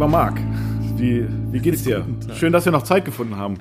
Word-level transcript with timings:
Lieber 0.00 0.12
Marc, 0.12 0.40
wie, 0.96 1.26
wie 1.52 1.58
geht's 1.58 1.82
dir? 1.82 2.06
Schön, 2.34 2.54
dass 2.54 2.64
wir 2.64 2.72
noch 2.72 2.84
Zeit 2.84 3.04
gefunden 3.04 3.36
haben. 3.36 3.58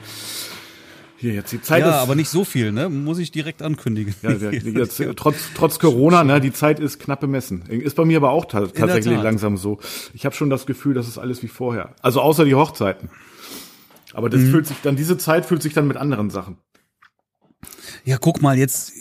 Hier, 1.17 1.33
jetzt 1.33 1.51
die 1.51 1.61
Zeit 1.61 1.81
ja, 1.81 1.89
ist, 1.89 1.95
aber 1.95 2.15
nicht 2.15 2.29
so 2.29 2.45
viel, 2.45 2.71
ne? 2.71 2.87
Muss 2.87 3.17
ich 3.17 3.31
direkt 3.31 3.61
ankündigen. 3.61 4.15
Ja, 4.21 4.29
jetzt, 4.49 5.03
trotz, 5.17 5.35
trotz 5.53 5.79
Corona, 5.79 6.23
ne, 6.23 6.39
die 6.39 6.53
Zeit 6.53 6.79
ist 6.79 6.97
knapp 6.97 7.19
bemessen. 7.19 7.63
Ist 7.63 7.97
bei 7.97 8.05
mir 8.05 8.15
aber 8.15 8.31
auch 8.31 8.45
tatsächlich 8.45 9.21
langsam 9.21 9.57
so. 9.57 9.79
Ich 10.13 10.23
habe 10.23 10.33
schon 10.33 10.49
das 10.49 10.65
Gefühl, 10.65 10.93
das 10.93 11.09
ist 11.09 11.17
alles 11.17 11.43
wie 11.43 11.49
vorher. 11.49 11.93
Also 12.01 12.21
außer 12.21 12.45
die 12.45 12.55
Hochzeiten. 12.55 13.09
Aber 14.13 14.29
das 14.29 14.39
mhm. 14.39 14.51
fühlt 14.51 14.67
sich 14.67 14.77
dann, 14.81 14.95
diese 14.95 15.17
Zeit 15.17 15.45
fühlt 15.45 15.61
sich 15.61 15.73
dann 15.73 15.89
mit 15.89 15.97
anderen 15.97 16.29
Sachen 16.29 16.55
ja, 18.09 18.17
guck 18.19 18.41
mal, 18.41 18.57
jetzt, 18.57 18.93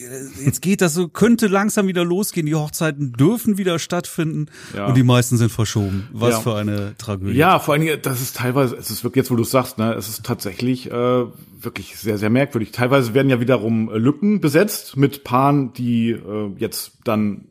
jetzt 0.45 0.61
geht 0.61 0.83
das 0.83 0.93
so, 0.93 1.09
könnte 1.09 1.47
langsam 1.47 1.87
wieder 1.87 2.05
losgehen. 2.05 2.45
Die 2.45 2.55
Hochzeiten 2.55 3.15
dürfen 3.15 3.57
wieder 3.57 3.79
stattfinden 3.79 4.51
ja. 4.77 4.85
und 4.85 4.99
die 4.99 5.03
meisten 5.03 5.39
sind 5.39 5.51
verschoben. 5.51 6.09
Was 6.13 6.33
ja. 6.33 6.41
für 6.41 6.57
eine 6.57 6.95
Tragödie. 6.99 7.39
Ja, 7.39 7.59
vor 7.59 7.73
allen 7.73 7.85
Dingen, 7.85 7.99
das 8.03 8.21
ist 8.21 8.37
teilweise, 8.37 8.77
es 8.77 8.91
ist 8.91 9.05
wirklich 9.05 9.23
jetzt, 9.23 9.31
wo 9.31 9.37
du 9.37 9.45
sagst, 9.45 9.79
ne, 9.79 9.95
es 9.95 10.11
ist 10.11 10.27
tatsächlich 10.27 10.91
äh, 10.91 10.93
wirklich 10.93 11.97
sehr, 11.97 12.19
sehr 12.19 12.29
merkwürdig. 12.29 12.71
Teilweise 12.71 13.15
werden 13.15 13.31
ja 13.31 13.41
wiederum 13.41 13.89
Lücken 13.89 14.43
besetzt 14.43 14.99
mit 14.99 15.25
Paaren, 15.25 15.73
die 15.73 16.11
äh, 16.11 16.53
jetzt 16.59 16.99
dann 17.05 17.47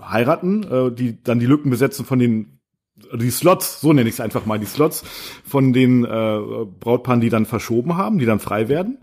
heiraten, 0.00 0.62
äh, 0.62 0.92
die 0.92 1.20
dann 1.24 1.40
die 1.40 1.46
Lücken 1.46 1.70
besetzen 1.70 2.04
von 2.04 2.20
den 2.20 2.60
die 3.14 3.30
Slots, 3.30 3.80
so 3.80 3.92
nenne 3.92 4.08
ich 4.08 4.14
es 4.14 4.20
einfach 4.20 4.46
mal, 4.46 4.60
die 4.60 4.66
Slots 4.66 5.02
von 5.44 5.72
den 5.72 6.04
äh, 6.04 6.08
Brautpaaren, 6.08 7.20
die 7.20 7.30
dann 7.30 7.46
verschoben 7.46 7.96
haben, 7.96 8.20
die 8.20 8.26
dann 8.26 8.38
frei 8.38 8.68
werden. 8.68 8.98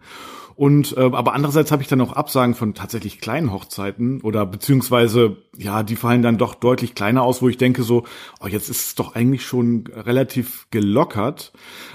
Und 0.57 0.97
äh, 0.97 1.01
aber 1.01 1.33
andererseits 1.33 1.71
habe 1.71 1.83
ich 1.83 1.87
dann 1.87 2.01
auch 2.01 2.13
Absagen 2.13 2.55
von 2.55 2.73
tatsächlich 2.73 3.21
kleinen 3.21 3.53
Hochzeiten 3.53 4.21
oder 4.21 4.47
beziehungsweise 4.47 5.37
ja, 5.57 5.81
die 5.81 5.95
fallen 5.95 6.21
dann 6.21 6.37
doch 6.37 6.53
deutlich 6.53 6.93
kleiner 6.93 7.23
aus, 7.23 7.41
wo 7.41 7.49
ich 7.49 7.57
denke 7.57 7.81
so, 7.81 8.03
oh, 8.39 8.47
jetzt 8.47 8.69
ist 8.69 8.85
es 8.85 8.95
doch 8.95 9.15
eigentlich 9.15 9.43
schon 9.45 9.85
relativ 9.87 10.67
gelockert. 10.69 11.51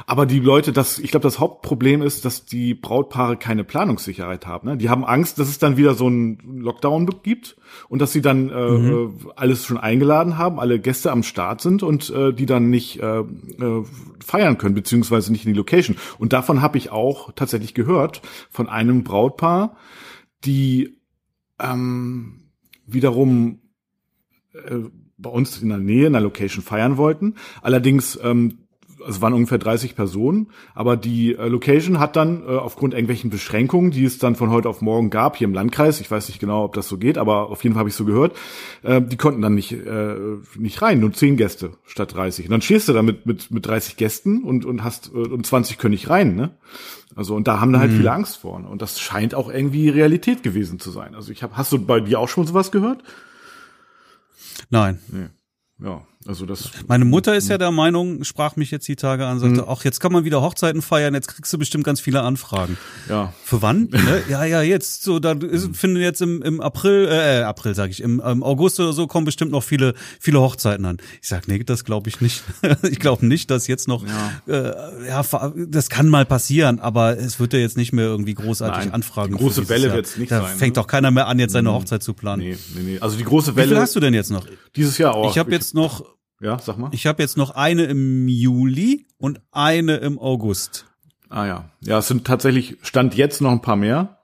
Aber 0.06 0.26
die 0.26 0.40
Leute, 0.40 0.72
das, 0.72 0.98
ich 0.98 1.12
glaube, 1.12 1.22
das 1.22 1.38
Hauptproblem 1.38 2.02
ist, 2.02 2.24
dass 2.24 2.44
die 2.44 2.74
Brautpaare 2.74 3.36
keine 3.36 3.62
Planungssicherheit 3.62 4.46
haben. 4.46 4.68
Ne? 4.68 4.76
Die 4.76 4.90
haben 4.90 5.04
Angst, 5.04 5.38
dass 5.38 5.48
es 5.48 5.58
dann 5.58 5.76
wieder 5.76 5.94
so 5.94 6.06
einen 6.06 6.38
Lockdown 6.60 7.08
gibt 7.22 7.56
und 7.88 8.02
dass 8.02 8.12
sie 8.12 8.20
dann 8.20 8.50
äh, 8.50 8.70
mhm. 8.70 9.30
alles 9.36 9.64
schon 9.64 9.78
eingeladen 9.78 10.38
haben, 10.38 10.58
alle 10.58 10.80
Gäste 10.80 11.12
am 11.12 11.22
Start 11.22 11.60
sind 11.60 11.84
und 11.84 12.10
äh, 12.10 12.32
die 12.32 12.46
dann 12.46 12.68
nicht 12.68 13.00
äh, 13.00 13.20
äh, 13.20 13.84
feiern 14.24 14.58
können, 14.58 14.74
beziehungsweise 14.74 15.30
nicht 15.30 15.46
in 15.46 15.52
die 15.52 15.58
Location. 15.58 15.96
Und 16.18 16.32
davon 16.32 16.62
habe 16.62 16.78
ich 16.78 16.90
auch 16.90 17.30
tatsächlich 17.32 17.74
gehört 17.74 18.22
von 18.50 18.68
einem 18.68 19.04
Brautpaar, 19.04 19.76
die 20.44 20.98
ähm, 21.60 22.41
wiederum 22.86 23.60
äh, 24.52 24.78
bei 25.18 25.30
uns 25.30 25.62
in 25.62 25.68
der 25.68 25.78
Nähe 25.78 26.06
in 26.06 26.12
der 26.12 26.22
Location 26.22 26.64
feiern 26.64 26.96
wollten. 26.96 27.36
Allerdings 27.62 28.18
ähm, 28.22 28.58
es 29.08 29.20
waren 29.20 29.32
ungefähr 29.32 29.58
30 29.58 29.94
Personen, 29.94 30.48
aber 30.74 30.96
die 30.96 31.34
äh, 31.34 31.48
Location 31.48 31.98
hat 31.98 32.16
dann 32.16 32.42
äh, 32.42 32.50
aufgrund 32.50 32.94
irgendwelchen 32.94 33.30
Beschränkungen, 33.30 33.90
die 33.90 34.04
es 34.04 34.18
dann 34.18 34.36
von 34.36 34.50
heute 34.50 34.68
auf 34.68 34.80
morgen 34.80 35.10
gab 35.10 35.36
hier 35.36 35.46
im 35.46 35.54
Landkreis, 35.54 36.00
ich 36.00 36.10
weiß 36.10 36.28
nicht 36.28 36.40
genau, 36.40 36.64
ob 36.64 36.74
das 36.74 36.88
so 36.88 36.98
geht, 36.98 37.18
aber 37.18 37.50
auf 37.50 37.62
jeden 37.62 37.74
Fall 37.74 37.80
habe 37.80 37.88
ich 37.88 37.94
so 37.94 38.04
gehört, 38.04 38.36
äh, 38.82 39.00
die 39.00 39.16
konnten 39.16 39.42
dann 39.42 39.54
nicht 39.54 39.72
äh, 39.72 40.14
nicht 40.56 40.82
rein, 40.82 41.00
nur 41.00 41.12
10 41.12 41.36
Gäste 41.36 41.72
statt 41.84 42.14
30. 42.14 42.46
Und 42.46 42.52
dann 42.52 42.62
stehst 42.62 42.88
du 42.88 42.92
da 42.92 43.02
mit 43.02 43.26
mit 43.26 43.50
mit 43.50 43.66
30 43.66 43.96
Gästen 43.96 44.42
und 44.42 44.64
und 44.64 44.84
hast 44.84 45.10
äh, 45.14 45.18
und 45.18 45.46
20 45.46 45.78
können 45.78 45.92
nicht 45.92 46.10
rein, 46.10 46.36
ne? 46.36 46.50
Also 47.14 47.34
und 47.34 47.46
da 47.46 47.60
haben 47.60 47.72
da 47.72 47.80
halt 47.80 47.92
mhm. 47.92 47.96
viele 47.96 48.12
Angst 48.12 48.38
vor 48.38 48.54
und 48.54 48.82
das 48.82 49.00
scheint 49.00 49.34
auch 49.34 49.50
irgendwie 49.50 49.88
Realität 49.88 50.42
gewesen 50.42 50.78
zu 50.78 50.90
sein. 50.90 51.14
Also 51.14 51.32
ich 51.32 51.42
habe 51.42 51.56
hast 51.56 51.72
du 51.72 51.84
bei 51.84 52.00
dir 52.00 52.18
auch 52.20 52.28
schon 52.28 52.46
sowas 52.46 52.72
gehört? 52.72 53.02
Nein. 54.70 54.98
Nee. 55.08 55.28
Ja. 55.86 56.02
Also 56.26 56.46
das. 56.46 56.70
Meine 56.86 57.04
Mutter 57.04 57.34
ist 57.34 57.48
ja 57.48 57.58
der 57.58 57.72
Meinung, 57.72 58.22
sprach 58.22 58.54
mich 58.54 58.70
jetzt 58.70 58.86
die 58.86 58.94
Tage 58.94 59.26
an, 59.26 59.40
sagte, 59.40 59.62
mhm. 59.62 59.66
ach, 59.68 59.84
jetzt 59.84 59.98
kann 59.98 60.12
man 60.12 60.24
wieder 60.24 60.40
Hochzeiten 60.40 60.80
feiern, 60.80 61.14
jetzt 61.14 61.28
kriegst 61.28 61.52
du 61.52 61.58
bestimmt 61.58 61.84
ganz 61.84 62.00
viele 62.00 62.22
Anfragen. 62.22 62.78
Ja. 63.08 63.32
Für 63.44 63.60
wann? 63.60 63.88
ne? 63.90 64.22
Ja, 64.28 64.44
ja, 64.44 64.62
jetzt 64.62 65.02
so, 65.02 65.18
da 65.18 65.32
ist, 65.32 65.76
finden 65.76 65.96
jetzt 66.00 66.22
im, 66.22 66.40
im 66.42 66.60
April, 66.60 67.08
äh, 67.10 67.42
April 67.42 67.74
sage 67.74 67.90
ich, 67.90 68.00
im, 68.00 68.20
im 68.20 68.42
August 68.44 68.78
oder 68.78 68.92
so 68.92 69.08
kommen 69.08 69.24
bestimmt 69.24 69.50
noch 69.50 69.64
viele, 69.64 69.94
viele 70.20 70.40
Hochzeiten 70.40 70.84
an. 70.84 70.98
Ich 71.20 71.28
sag, 71.28 71.48
nee, 71.48 71.58
das 71.64 71.84
glaube 71.84 72.08
ich 72.08 72.20
nicht. 72.20 72.44
ich 72.82 73.00
glaube 73.00 73.26
nicht, 73.26 73.50
dass 73.50 73.66
jetzt 73.66 73.88
noch, 73.88 74.04
ja. 74.06 74.32
Äh, 74.46 75.08
ja, 75.08 75.24
das 75.56 75.88
kann 75.88 76.08
mal 76.08 76.24
passieren, 76.24 76.78
aber 76.78 77.18
es 77.18 77.40
wird 77.40 77.52
ja 77.52 77.58
jetzt 77.58 77.76
nicht 77.76 77.92
mehr 77.92 78.04
irgendwie 78.04 78.34
großartig 78.34 78.84
Nein, 78.84 78.94
Anfragen. 78.94 79.36
Die 79.36 79.42
große 79.42 79.68
Welle 79.68 79.92
wird 79.92 80.06
es 80.06 80.16
nicht 80.16 80.30
da 80.30 80.42
sein. 80.42 80.56
Fängt 80.56 80.76
ne? 80.76 80.82
doch 80.82 80.86
keiner 80.86 81.10
mehr 81.10 81.26
an, 81.26 81.40
jetzt 81.40 81.52
seine 81.52 81.70
mhm. 81.70 81.74
Hochzeit 81.74 82.02
zu 82.02 82.14
planen. 82.14 82.42
Nee, 82.42 82.56
nee, 82.74 82.82
nee. 82.82 82.98
Also 83.00 83.16
die 83.16 83.24
große 83.24 83.56
Welle. 83.56 83.70
Wie 83.70 83.74
viel 83.74 83.80
hast 83.80 83.96
du 83.96 84.00
denn 84.00 84.14
jetzt 84.14 84.30
noch? 84.30 84.46
Dieses 84.76 84.98
Jahr 84.98 85.14
auch. 85.14 85.30
Ich 85.30 85.38
habe 85.38 85.50
jetzt 85.50 85.74
noch 85.74 86.11
ja, 86.42 86.58
sag 86.58 86.76
mal. 86.76 86.90
Ich 86.92 87.06
habe 87.06 87.22
jetzt 87.22 87.36
noch 87.36 87.50
eine 87.50 87.84
im 87.84 88.28
Juli 88.28 89.06
und 89.16 89.40
eine 89.52 89.96
im 89.98 90.18
August. 90.18 90.86
Ah 91.30 91.46
ja. 91.46 91.70
Ja, 91.80 91.98
es 91.98 92.08
sind 92.08 92.26
tatsächlich, 92.26 92.78
stand 92.82 93.14
jetzt 93.14 93.40
noch 93.40 93.52
ein 93.52 93.62
paar 93.62 93.76
mehr. 93.76 94.18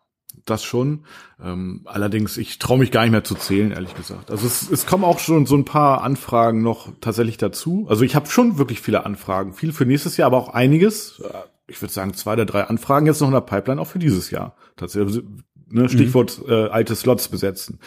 Das 0.44 0.64
schon. 0.64 1.04
Ähm, 1.42 1.82
allerdings, 1.84 2.36
ich 2.38 2.58
traue 2.58 2.78
mich 2.78 2.90
gar 2.90 3.02
nicht 3.02 3.12
mehr 3.12 3.22
zu 3.22 3.34
zählen, 3.34 3.70
ehrlich 3.70 3.94
gesagt. 3.94 4.30
Also 4.30 4.46
es, 4.46 4.68
es 4.70 4.86
kommen 4.86 5.04
auch 5.04 5.18
schon 5.18 5.46
so 5.46 5.56
ein 5.56 5.64
paar 5.64 6.02
Anfragen 6.02 6.62
noch 6.62 6.90
tatsächlich 7.00 7.36
dazu. 7.36 7.86
Also 7.88 8.02
ich 8.02 8.16
habe 8.16 8.26
schon 8.26 8.58
wirklich 8.58 8.80
viele 8.80 9.06
Anfragen. 9.06 9.52
Viel 9.52 9.72
für 9.72 9.86
nächstes 9.86 10.16
Jahr, 10.16 10.26
aber 10.26 10.38
auch 10.38 10.48
einiges. 10.48 11.22
Ich 11.66 11.80
würde 11.82 11.92
sagen, 11.92 12.14
zwei 12.14 12.32
oder 12.32 12.46
drei 12.46 12.64
Anfragen 12.64 13.06
jetzt 13.06 13.20
noch 13.20 13.28
in 13.28 13.34
der 13.34 13.42
Pipeline 13.42 13.80
auch 13.80 13.86
für 13.86 13.98
dieses 13.98 14.30
Jahr. 14.30 14.56
Tatsächlich 14.76 15.16
also 15.16 15.28
Ne, 15.70 15.82
mhm. 15.82 15.88
Stichwort 15.88 16.40
mhm. 16.46 16.52
äh, 16.52 16.68
alte 16.68 16.96
Slots 16.96 17.28
besetzen. 17.28 17.78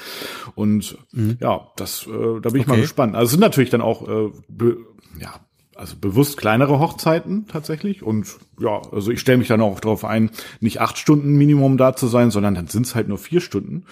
Und 0.56 0.98
mhm. 1.12 1.38
ja, 1.40 1.68
das, 1.78 2.06
äh, 2.06 2.40
da 2.42 2.50
bin 2.50 2.62
ich 2.62 2.68
okay. 2.68 2.78
mal 2.78 2.82
gespannt. 2.82 3.16
Also 3.16 3.26
es 3.26 3.32
sind 3.32 3.40
natürlich 3.40 3.72
dann 3.72 3.82
auch 3.82 4.08
äh, 4.08 4.32
be, 4.48 4.78
ja, 5.20 5.34
also 5.76 5.96
bewusst 6.00 6.38
kleinere 6.38 6.80
Hochzeiten 6.80 7.48
tatsächlich. 7.48 8.04
Und 8.04 8.28
ja, 8.60 8.82
also 8.92 9.10
ich 9.10 9.20
stelle 9.20 9.40
mich 9.40 9.48
dann 9.48 9.62
auch 9.62 9.80
darauf 9.80 10.06
ein, 10.06 10.30
nicht 10.60 10.80
acht 10.80 11.00
Stunden 11.00 11.38
Minimum 11.38 11.78
da 11.78 11.96
zu 11.96 12.08
sein, 12.08 12.30
sondern 12.30 12.54
dann 12.54 12.68
sind 12.68 12.86
es 12.86 12.94
halt 12.94 13.08
nur 13.08 13.18
vier 13.18 13.42
Stunden. 13.42 13.86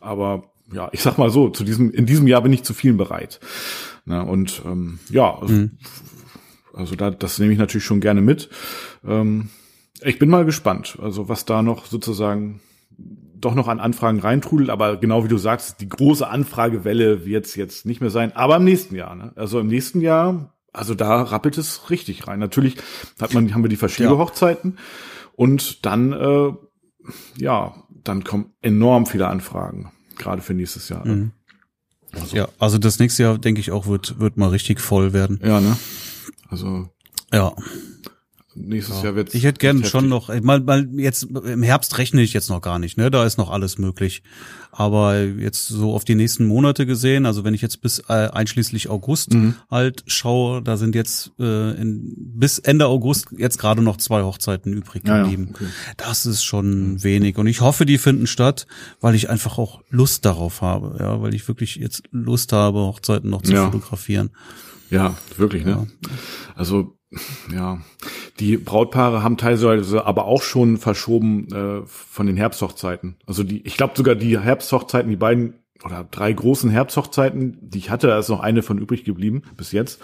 Aber 0.00 0.50
ja, 0.72 0.88
ich 0.90 1.02
sag 1.02 1.18
mal 1.18 1.30
so, 1.30 1.48
zu 1.48 1.62
diesem, 1.62 1.92
in 1.92 2.06
diesem 2.06 2.26
Jahr 2.26 2.42
bin 2.42 2.52
ich 2.52 2.64
zu 2.64 2.74
vielen 2.74 2.96
bereit. 2.96 3.38
Na, 4.04 4.22
und 4.22 4.62
ähm, 4.64 4.98
ja, 5.08 5.38
also, 5.38 5.54
mhm. 5.54 5.78
also 6.74 6.96
da, 6.96 7.10
das 7.10 7.38
nehme 7.38 7.52
ich 7.52 7.58
natürlich 7.58 7.84
schon 7.84 8.00
gerne 8.00 8.22
mit. 8.22 8.48
Ähm, 9.06 9.50
ich 10.02 10.18
bin 10.18 10.30
mal 10.30 10.44
gespannt, 10.44 10.98
also 11.00 11.28
was 11.28 11.44
da 11.44 11.62
noch 11.62 11.86
sozusagen 11.86 12.60
doch 13.40 13.54
noch 13.54 13.68
an 13.68 13.80
Anfragen 13.80 14.20
reintrudelt, 14.20 14.70
aber 14.70 14.96
genau 14.96 15.24
wie 15.24 15.28
du 15.28 15.38
sagst, 15.38 15.80
die 15.80 15.88
große 15.88 16.26
Anfragewelle 16.26 17.24
wird 17.24 17.46
es 17.46 17.54
jetzt 17.54 17.86
nicht 17.86 18.00
mehr 18.00 18.10
sein, 18.10 18.34
aber 18.34 18.56
im 18.56 18.64
nächsten 18.64 18.94
Jahr. 18.94 19.14
Ne? 19.14 19.32
Also 19.36 19.60
im 19.60 19.68
nächsten 19.68 20.00
Jahr, 20.00 20.54
also 20.72 20.94
da 20.94 21.22
rappelt 21.22 21.58
es 21.58 21.90
richtig 21.90 22.26
rein. 22.26 22.38
Natürlich 22.38 22.76
hat 23.20 23.34
man, 23.34 23.52
haben 23.54 23.62
wir 23.62 23.68
die 23.68 23.76
verschiedenen 23.76 24.18
ja. 24.18 24.56
und 25.34 25.84
dann, 25.84 26.12
äh, 26.12 26.52
ja, 27.36 27.74
dann 27.88 28.24
kommen 28.24 28.52
enorm 28.62 29.06
viele 29.06 29.28
Anfragen, 29.28 29.92
gerade 30.18 30.42
für 30.42 30.54
nächstes 30.54 30.88
Jahr. 30.88 31.06
Mhm. 31.06 31.32
Also, 32.12 32.36
ja, 32.36 32.48
also 32.58 32.78
das 32.78 32.98
nächste 32.98 33.24
Jahr, 33.24 33.38
denke 33.38 33.60
ich 33.60 33.72
auch, 33.72 33.86
wird, 33.86 34.18
wird 34.18 34.36
mal 34.36 34.48
richtig 34.48 34.80
voll 34.80 35.12
werden. 35.12 35.40
Ja, 35.42 35.60
ne? 35.60 35.76
Also. 36.48 36.88
Ja 37.32 37.52
nächstes 38.56 38.98
ja. 38.98 39.04
Jahr 39.04 39.14
wird 39.16 39.34
Ich 39.34 39.44
hätte 39.44 39.58
gern 39.58 39.84
schon 39.84 40.08
noch, 40.08 40.28
mal, 40.42 40.60
mal 40.60 40.88
jetzt 40.96 41.24
im 41.24 41.62
Herbst 41.62 41.98
rechne 41.98 42.22
ich 42.22 42.32
jetzt 42.32 42.48
noch 42.48 42.60
gar 42.60 42.78
nicht, 42.78 42.96
ne? 42.96 43.10
Da 43.10 43.24
ist 43.24 43.36
noch 43.36 43.50
alles 43.50 43.78
möglich. 43.78 44.22
Aber 44.72 45.22
jetzt 45.22 45.68
so 45.68 45.94
auf 45.94 46.04
die 46.04 46.14
nächsten 46.14 46.44
Monate 46.44 46.84
gesehen, 46.84 47.24
also 47.24 47.44
wenn 47.44 47.54
ich 47.54 47.62
jetzt 47.62 47.80
bis 47.80 47.98
äh, 48.08 48.28
einschließlich 48.28 48.90
August 48.90 49.32
mhm. 49.32 49.54
halt 49.70 50.04
schaue, 50.06 50.60
da 50.62 50.76
sind 50.76 50.94
jetzt 50.94 51.32
äh, 51.38 51.80
in, 51.80 52.14
bis 52.16 52.58
Ende 52.58 52.86
August 52.86 53.28
jetzt 53.38 53.58
gerade 53.58 53.80
noch 53.80 53.96
zwei 53.96 54.22
Hochzeiten 54.22 54.74
übrig 54.74 55.04
geblieben. 55.04 55.52
Ja, 55.54 55.60
ja, 55.60 55.66
okay. 55.68 55.94
Das 55.96 56.26
ist 56.26 56.44
schon 56.44 56.92
mhm. 56.92 57.04
wenig. 57.04 57.38
Und 57.38 57.46
ich 57.46 57.62
hoffe, 57.62 57.86
die 57.86 57.96
finden 57.96 58.26
statt, 58.26 58.66
weil 59.00 59.14
ich 59.14 59.30
einfach 59.30 59.56
auch 59.56 59.82
Lust 59.88 60.26
darauf 60.26 60.60
habe, 60.60 60.96
ja, 61.00 61.22
weil 61.22 61.34
ich 61.34 61.48
wirklich 61.48 61.76
jetzt 61.76 62.02
Lust 62.10 62.52
habe, 62.52 62.80
Hochzeiten 62.80 63.30
noch 63.30 63.42
zu 63.42 63.56
fotografieren. 63.56 64.30
Ja, 64.90 65.14
wirklich, 65.36 65.64
ne? 65.64 65.86
Also 66.54 66.96
ja, 67.52 67.80
die 68.40 68.56
Brautpaare 68.56 69.22
haben 69.22 69.36
teilweise 69.36 70.04
aber 70.04 70.26
auch 70.26 70.42
schon 70.42 70.76
verschoben 70.76 71.48
äh, 71.52 71.86
von 71.86 72.26
den 72.26 72.36
Herbsthochzeiten. 72.36 73.16
Also 73.26 73.42
die, 73.44 73.66
ich 73.66 73.76
glaube 73.76 73.94
sogar 73.96 74.14
die 74.14 74.38
Herbsthochzeiten, 74.38 75.10
die 75.10 75.16
beiden 75.16 75.54
oder 75.84 76.06
drei 76.10 76.32
großen 76.32 76.70
Herbsthochzeiten, 76.70 77.58
die 77.60 77.78
ich 77.78 77.90
hatte, 77.90 78.06
da 78.06 78.18
ist 78.18 78.28
noch 78.28 78.40
eine 78.40 78.62
von 78.62 78.78
übrig 78.78 79.04
geblieben 79.04 79.42
bis 79.56 79.72
jetzt, 79.72 80.00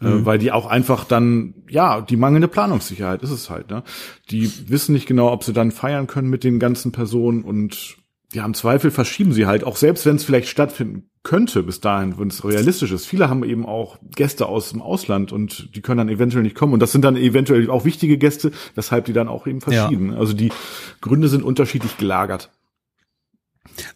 äh, 0.00 0.06
mhm. 0.06 0.20
äh, 0.20 0.26
weil 0.26 0.38
die 0.38 0.52
auch 0.52 0.66
einfach 0.66 1.04
dann, 1.04 1.54
ja, 1.68 2.00
die 2.00 2.16
mangelnde 2.16 2.48
Planungssicherheit 2.48 3.22
ist 3.22 3.30
es 3.30 3.50
halt. 3.50 3.70
Ne? 3.70 3.82
Die 4.30 4.50
wissen 4.70 4.92
nicht 4.92 5.06
genau, 5.06 5.32
ob 5.32 5.44
sie 5.44 5.52
dann 5.52 5.72
feiern 5.72 6.06
können 6.06 6.28
mit 6.28 6.44
den 6.44 6.58
ganzen 6.58 6.92
Personen 6.92 7.42
und 7.42 7.96
ja, 8.36 8.44
im 8.44 8.52
Zweifel 8.52 8.90
verschieben 8.90 9.32
sie 9.32 9.46
halt, 9.46 9.64
auch 9.64 9.76
selbst 9.76 10.04
wenn 10.04 10.16
es 10.16 10.24
vielleicht 10.24 10.48
stattfinden 10.48 11.08
könnte 11.22 11.62
bis 11.62 11.80
dahin, 11.80 12.18
wenn 12.18 12.28
es 12.28 12.44
realistisch 12.44 12.92
ist. 12.92 13.06
Viele 13.06 13.30
haben 13.30 13.42
eben 13.44 13.64
auch 13.64 13.96
Gäste 14.14 14.44
aus 14.44 14.70
dem 14.70 14.82
Ausland 14.82 15.32
und 15.32 15.74
die 15.74 15.80
können 15.80 15.96
dann 15.96 16.10
eventuell 16.10 16.42
nicht 16.42 16.54
kommen. 16.54 16.74
Und 16.74 16.80
das 16.80 16.92
sind 16.92 17.02
dann 17.02 17.16
eventuell 17.16 17.70
auch 17.70 17.86
wichtige 17.86 18.18
Gäste, 18.18 18.52
weshalb 18.74 19.06
die 19.06 19.14
dann 19.14 19.28
auch 19.28 19.46
eben 19.46 19.62
verschieben. 19.62 20.12
Ja. 20.12 20.18
Also 20.18 20.34
die 20.34 20.52
Gründe 21.00 21.28
sind 21.28 21.44
unterschiedlich 21.44 21.96
gelagert. 21.96 22.50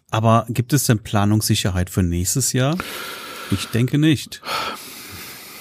Aber 0.09 0.47
gibt 0.49 0.73
es 0.73 0.85
denn 0.85 1.03
Planungssicherheit 1.03 1.91
für 1.91 2.01
nächstes 2.01 2.51
Jahr? 2.51 2.77
Ich 3.51 3.67
denke 3.67 3.99
nicht. 3.99 4.41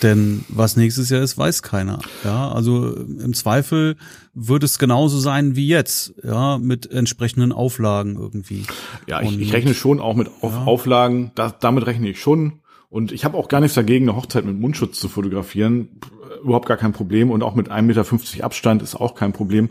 Denn 0.02 0.44
was 0.48 0.76
nächstes 0.76 1.10
Jahr 1.10 1.22
ist, 1.22 1.36
weiß 1.36 1.62
keiner. 1.62 1.98
Ja, 2.24 2.50
also 2.50 2.94
im 2.94 3.34
Zweifel 3.34 3.96
wird 4.32 4.62
es 4.62 4.78
genauso 4.78 5.18
sein 5.18 5.56
wie 5.56 5.68
jetzt, 5.68 6.14
ja, 6.22 6.58
mit 6.58 6.90
entsprechenden 6.90 7.52
Auflagen 7.52 8.16
irgendwie. 8.16 8.64
Ja, 9.06 9.20
ich, 9.20 9.38
ich 9.38 9.52
rechne 9.52 9.74
schon 9.74 10.00
auch 10.00 10.14
mit 10.14 10.28
Auf 10.40 10.52
ja. 10.52 10.64
Auflagen, 10.64 11.32
da, 11.34 11.50
damit 11.50 11.86
rechne 11.86 12.08
ich 12.08 12.20
schon. 12.20 12.60
Und 12.88 13.12
ich 13.12 13.24
habe 13.24 13.36
auch 13.36 13.48
gar 13.48 13.60
nichts 13.60 13.74
dagegen, 13.74 14.08
eine 14.08 14.16
Hochzeit 14.16 14.44
mit 14.44 14.58
Mundschutz 14.58 14.98
zu 14.98 15.08
fotografieren. 15.08 16.00
Überhaupt 16.42 16.66
gar 16.66 16.76
kein 16.76 16.92
Problem. 16.92 17.30
Und 17.30 17.42
auch 17.42 17.54
mit 17.54 17.70
1,50 17.70 17.82
Meter 17.82 18.44
Abstand 18.44 18.82
ist 18.82 18.96
auch 18.96 19.14
kein 19.14 19.32
Problem. 19.32 19.70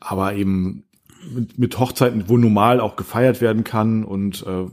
Aber 0.00 0.34
eben 0.34 0.84
mit, 1.30 1.58
mit 1.58 1.78
Hochzeiten, 1.78 2.28
wo 2.28 2.36
normal 2.36 2.80
auch 2.80 2.96
gefeiert 2.96 3.40
werden 3.40 3.64
kann 3.64 4.04
und 4.04 4.44
äh, 4.46 4.66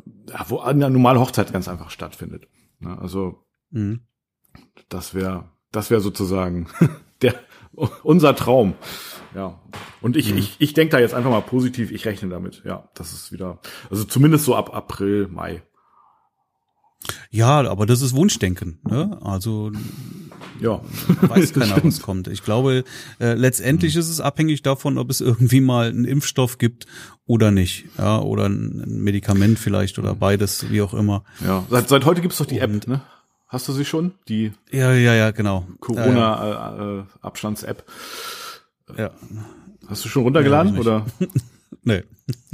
wo 0.48 0.60
eine 0.60 0.90
normale 0.90 1.20
Hochzeit 1.20 1.54
ganz 1.54 1.68
einfach 1.68 1.90
stattfindet. 1.90 2.48
Ja, 2.82 2.98
also 2.98 3.46
mhm. 3.72 4.02
Das 4.90 5.13
wäre 5.13 5.46
das 5.72 5.90
wäre 5.92 6.01
sozusagen 6.01 6.68
der 7.22 7.36
unser 8.04 8.36
Traum. 8.36 8.74
Ja. 9.36 9.60
Und 10.01 10.18
ich, 10.18 10.31
mhm. 10.31 10.40
ich, 10.40 10.56
ich 10.60 10.74
denke 10.74 10.92
da 10.92 11.00
jetzt 11.00 11.13
einfach 11.13 11.30
mal 11.30 11.42
positiv, 11.42 11.92
ich 11.92 12.06
rechne 12.06 12.30
damit, 12.30 12.63
ja, 12.66 12.90
das 12.96 13.13
ist 13.13 13.31
wieder, 13.31 13.60
also 13.90 14.04
zumindest 14.04 14.46
so 14.46 14.56
ab 14.56 14.74
April, 14.74 15.28
Mai. 15.28 15.62
Ja, 17.30 17.62
aber 17.69 17.86
das 17.86 18.01
ist 18.01 18.16
Wunschdenken. 18.16 18.80
Ne? 18.84 19.18
Also 19.22 19.72
ja, 20.60 20.81
weiß 21.22 21.54
keiner, 21.54 21.81
was 21.84 22.02
kommt. 22.02 22.28
Ich 22.28 22.44
glaube, 22.44 22.84
äh, 23.19 23.34
letztendlich 23.36 23.95
mhm. 23.95 24.02
ist 24.02 24.10
es 24.10 24.19
abhängig 24.19 24.63
davon, 24.63 24.98
ob 24.98 25.10
es 25.10 25.22
irgendwie 25.22 25.62
mal 25.62 25.90
einen 25.90 26.06
Impfstoff 26.06 26.57
gibt 26.57 26.88
oder 27.25 27.52
nicht. 27.52 27.86
Ja, 27.98 28.19
oder 28.19 28.48
ein 28.48 28.84
Medikament 29.04 29.60
vielleicht 29.60 30.00
oder 30.00 30.16
beides, 30.16 30.69
wie 30.72 30.81
auch 30.81 30.94
immer. 30.94 31.24
Ja, 31.45 31.66
seit, 31.69 31.88
seit 31.88 32.06
heute 32.06 32.22
gibt's 32.22 32.40
doch 32.40 32.45
die 32.45 32.60
App, 32.60 32.88
ne? 32.88 33.02
Hast 33.50 33.68
du 33.68 33.74
sie 33.74 33.84
schon? 33.84 34.13
Die 34.28 34.54
Ja, 34.72 34.94
ja, 34.94 35.16
ja, 35.16 35.31
genau. 35.31 35.66
Corona-Abstands-App. 35.80 37.84
Ja, 38.96 39.06
ja. 39.06 39.10
Hast 39.88 40.06
du 40.06 40.10
schon 40.10 40.22
runtergeladen 40.22 40.75
ja, 40.75 40.80
oder? 40.80 41.04
nee. 41.84 42.04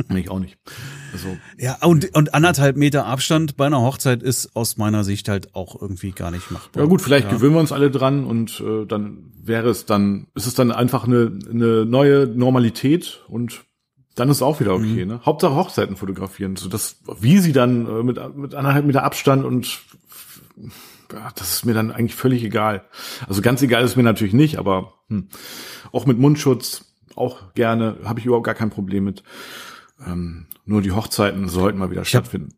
Nee, 0.07 0.29
auch 0.29 0.39
nicht. 0.39 0.57
Also, 1.11 1.35
ja, 1.57 1.75
und, 1.81 2.15
und 2.15 2.33
anderthalb 2.33 2.77
Meter 2.77 3.05
Abstand 3.05 3.57
bei 3.57 3.65
einer 3.65 3.81
Hochzeit 3.81 4.23
ist 4.23 4.55
aus 4.55 4.77
meiner 4.77 5.03
Sicht 5.03 5.27
halt 5.27 5.53
auch 5.53 5.81
irgendwie 5.81 6.11
gar 6.11 6.31
nicht 6.31 6.49
machbar. 6.49 6.83
Ja 6.83 6.89
gut, 6.89 7.01
vielleicht 7.01 7.27
ja. 7.27 7.33
gewöhnen 7.33 7.55
wir 7.55 7.59
uns 7.59 7.73
alle 7.73 7.91
dran 7.91 8.23
und 8.23 8.61
äh, 8.61 8.85
dann 8.85 9.33
wäre 9.43 9.67
es 9.69 9.85
dann, 9.85 10.27
ist 10.33 10.47
es 10.47 10.53
dann 10.53 10.71
einfach 10.71 11.03
eine, 11.03 11.37
eine 11.49 11.85
neue 11.85 12.25
Normalität 12.25 13.21
und 13.27 13.65
dann 14.15 14.29
ist 14.29 14.41
auch 14.41 14.61
wieder 14.61 14.73
okay. 14.73 15.03
Mhm. 15.03 15.11
Ne? 15.11 15.19
Hauptsache 15.25 15.55
Hochzeiten 15.55 15.97
fotografieren, 15.97 16.55
so 16.55 16.69
das, 16.69 17.01
wie 17.19 17.39
sie 17.39 17.51
dann 17.51 17.85
äh, 17.85 18.01
mit 18.01 18.15
mit 18.37 18.55
anderthalb 18.55 18.85
Meter 18.85 19.03
Abstand 19.03 19.43
und 19.43 19.67
ja, 19.67 19.79
das 21.35 21.53
ist 21.53 21.65
mir 21.65 21.73
dann 21.73 21.91
eigentlich 21.91 22.15
völlig 22.15 22.43
egal. 22.43 22.85
Also 23.27 23.41
ganz 23.41 23.61
egal 23.61 23.83
ist 23.83 23.95
mir 23.95 24.03
natürlich 24.03 24.33
nicht, 24.33 24.57
aber 24.57 24.93
hm, 25.09 25.29
auch 25.91 26.05
mit 26.05 26.17
Mundschutz 26.17 26.85
auch 27.15 27.53
gerne, 27.53 27.97
habe 28.03 28.19
ich 28.19 28.25
überhaupt 28.25 28.45
gar 28.45 28.55
kein 28.55 28.69
Problem 28.69 29.03
mit. 29.05 29.23
Ähm, 30.05 30.47
nur 30.65 30.81
die 30.81 30.91
Hochzeiten 30.91 31.47
sollten 31.47 31.77
mal 31.77 31.91
wieder 31.91 32.01
ich 32.01 32.09
stattfinden. 32.09 32.53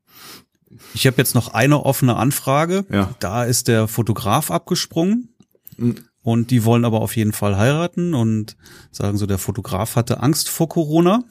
Hab, 0.71 0.79
ich 0.93 1.07
habe 1.07 1.17
jetzt 1.17 1.35
noch 1.35 1.53
eine 1.53 1.85
offene 1.85 2.15
Anfrage. 2.15 2.85
Ja. 2.91 3.13
Da 3.19 3.43
ist 3.43 3.67
der 3.67 3.87
Fotograf 3.87 4.51
abgesprungen. 4.51 5.29
Mhm. 5.77 5.95
Und 6.23 6.51
die 6.51 6.65
wollen 6.65 6.83
aber 6.83 6.99
auf 7.01 7.15
jeden 7.15 7.31
Fall 7.31 7.57
heiraten 7.57 8.13
und 8.13 8.57
sagen 8.91 9.17
so, 9.17 9.25
der 9.25 9.37
Fotograf 9.37 9.95
hatte 9.95 10.21
Angst 10.21 10.49
vor 10.49 10.67
Corona. 10.67 11.23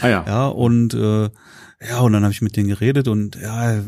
Ah 0.00 0.08
ja. 0.08 0.24
Ja, 0.26 0.46
und 0.48 0.94
äh, 0.94 1.30
ja, 1.88 1.98
und 2.00 2.12
dann 2.12 2.22
habe 2.22 2.32
ich 2.32 2.42
mit 2.42 2.56
denen 2.56 2.68
geredet 2.68 3.08
und 3.08 3.36
ja, 3.36 3.82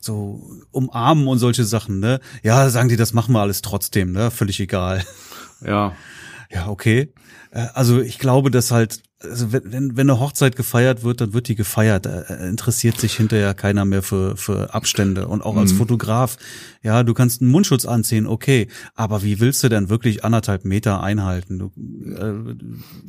so 0.00 0.40
umarmen 0.70 1.26
und 1.28 1.38
solche 1.38 1.64
Sachen, 1.64 2.00
ne? 2.00 2.20
Ja, 2.42 2.70
sagen 2.70 2.88
die, 2.88 2.96
das 2.96 3.12
machen 3.12 3.32
wir 3.34 3.40
alles 3.40 3.62
trotzdem, 3.62 4.12
ne? 4.12 4.30
Völlig 4.30 4.58
egal. 4.60 5.04
Ja. 5.64 5.94
Ja, 6.50 6.68
okay. 6.68 7.12
Äh, 7.50 7.66
also 7.74 8.00
ich 8.00 8.18
glaube, 8.18 8.50
dass 8.50 8.70
halt 8.70 9.02
also 9.22 9.52
wenn, 9.52 9.96
wenn 9.96 10.08
eine 10.08 10.18
Hochzeit 10.18 10.56
gefeiert 10.56 11.04
wird, 11.04 11.20
dann 11.20 11.34
wird 11.34 11.48
die 11.48 11.54
gefeiert. 11.54 12.06
Da 12.06 12.22
interessiert 12.22 12.98
sich 12.98 13.16
hinterher 13.16 13.52
keiner 13.52 13.84
mehr 13.84 14.02
für, 14.02 14.36
für 14.36 14.72
Abstände. 14.72 15.28
Und 15.28 15.42
auch 15.42 15.56
als 15.56 15.74
mhm. 15.74 15.78
Fotograf, 15.78 16.38
ja, 16.82 17.02
du 17.02 17.12
kannst 17.12 17.42
einen 17.42 17.50
Mundschutz 17.50 17.84
anziehen, 17.84 18.26
okay, 18.26 18.68
aber 18.94 19.22
wie 19.22 19.38
willst 19.38 19.62
du 19.62 19.68
denn 19.68 19.90
wirklich 19.90 20.24
anderthalb 20.24 20.64
Meter 20.64 21.02
einhalten? 21.02 21.58
Du, 21.58 21.66
äh, 22.14 22.54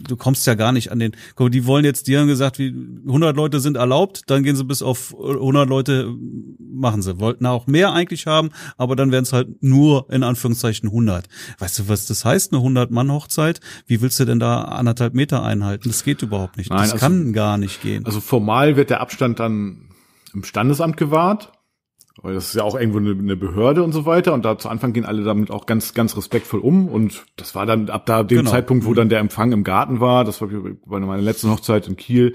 du 0.05 0.17
kommst 0.17 0.45
ja 0.47 0.55
gar 0.55 0.73
nicht 0.73 0.91
an 0.91 0.99
den, 0.99 1.15
guck, 1.35 1.51
die 1.51 1.65
wollen 1.65 1.85
jetzt, 1.85 2.07
die 2.07 2.17
haben 2.17 2.27
gesagt, 2.27 2.59
wie 2.59 2.75
100 3.07 3.35
Leute 3.35 3.61
sind 3.61 3.77
erlaubt, 3.77 4.23
dann 4.27 4.43
gehen 4.43 4.57
sie 4.57 4.65
bis 4.65 4.81
auf 4.81 5.15
100 5.17 5.69
Leute, 5.69 6.13
machen 6.59 7.01
sie. 7.01 7.19
Wollten 7.19 7.45
auch 7.45 7.67
mehr 7.67 7.93
eigentlich 7.93 8.27
haben, 8.27 8.49
aber 8.77 8.97
dann 8.97 9.11
wären 9.11 9.23
es 9.23 9.31
halt 9.31 9.63
nur 9.63 10.07
in 10.11 10.23
Anführungszeichen 10.23 10.89
100. 10.89 11.25
Weißt 11.59 11.79
du, 11.79 11.87
was 11.87 12.05
das 12.05 12.25
heißt, 12.25 12.53
eine 12.53 12.61
100-Mann-Hochzeit? 12.61 13.61
Wie 13.87 14.01
willst 14.01 14.19
du 14.19 14.25
denn 14.25 14.39
da 14.39 14.63
anderthalb 14.63 15.13
Meter 15.13 15.43
einhalten? 15.43 15.87
Das 15.87 16.00
geht 16.03 16.21
überhaupt 16.21 16.57
nicht. 16.57 16.69
Nein, 16.69 16.79
das 16.81 16.93
also, 16.93 17.05
kann 17.05 17.33
gar 17.33 17.57
nicht 17.57 17.81
gehen. 17.81 18.05
Also 18.05 18.19
formal 18.19 18.75
wird 18.75 18.89
der 18.89 19.01
Abstand 19.01 19.39
dann 19.39 19.89
im 20.33 20.43
Standesamt 20.43 20.97
gewahrt, 20.97 21.51
weil 22.21 22.33
das 22.33 22.47
ist 22.47 22.55
ja 22.55 22.63
auch 22.63 22.75
irgendwo 22.75 22.99
eine, 22.99 23.11
eine 23.11 23.35
Behörde 23.35 23.83
und 23.83 23.91
so 23.91 24.05
weiter. 24.05 24.33
Und 24.33 24.45
da 24.45 24.57
zu 24.57 24.69
Anfang 24.69 24.93
gehen 24.93 25.05
alle 25.05 25.23
damit 25.23 25.51
auch 25.51 25.65
ganz, 25.65 25.93
ganz 25.93 26.15
respektvoll 26.15 26.59
um. 26.59 26.87
Und 26.87 27.23
das 27.35 27.55
war 27.55 27.65
dann 27.65 27.89
ab 27.89 28.05
da 28.05 28.23
dem 28.23 28.39
genau. 28.39 28.51
Zeitpunkt, 28.51 28.85
wo 28.85 28.93
dann 28.93 29.09
der 29.09 29.19
Empfang 29.19 29.51
im 29.51 29.63
Garten 29.63 29.99
war, 29.99 30.23
das 30.23 30.41
war 30.41 30.49
bei 30.85 30.99
meiner 30.99 31.21
letzten 31.21 31.49
Hochzeit 31.49 31.87
in 31.87 31.97
Kiel. 31.97 32.33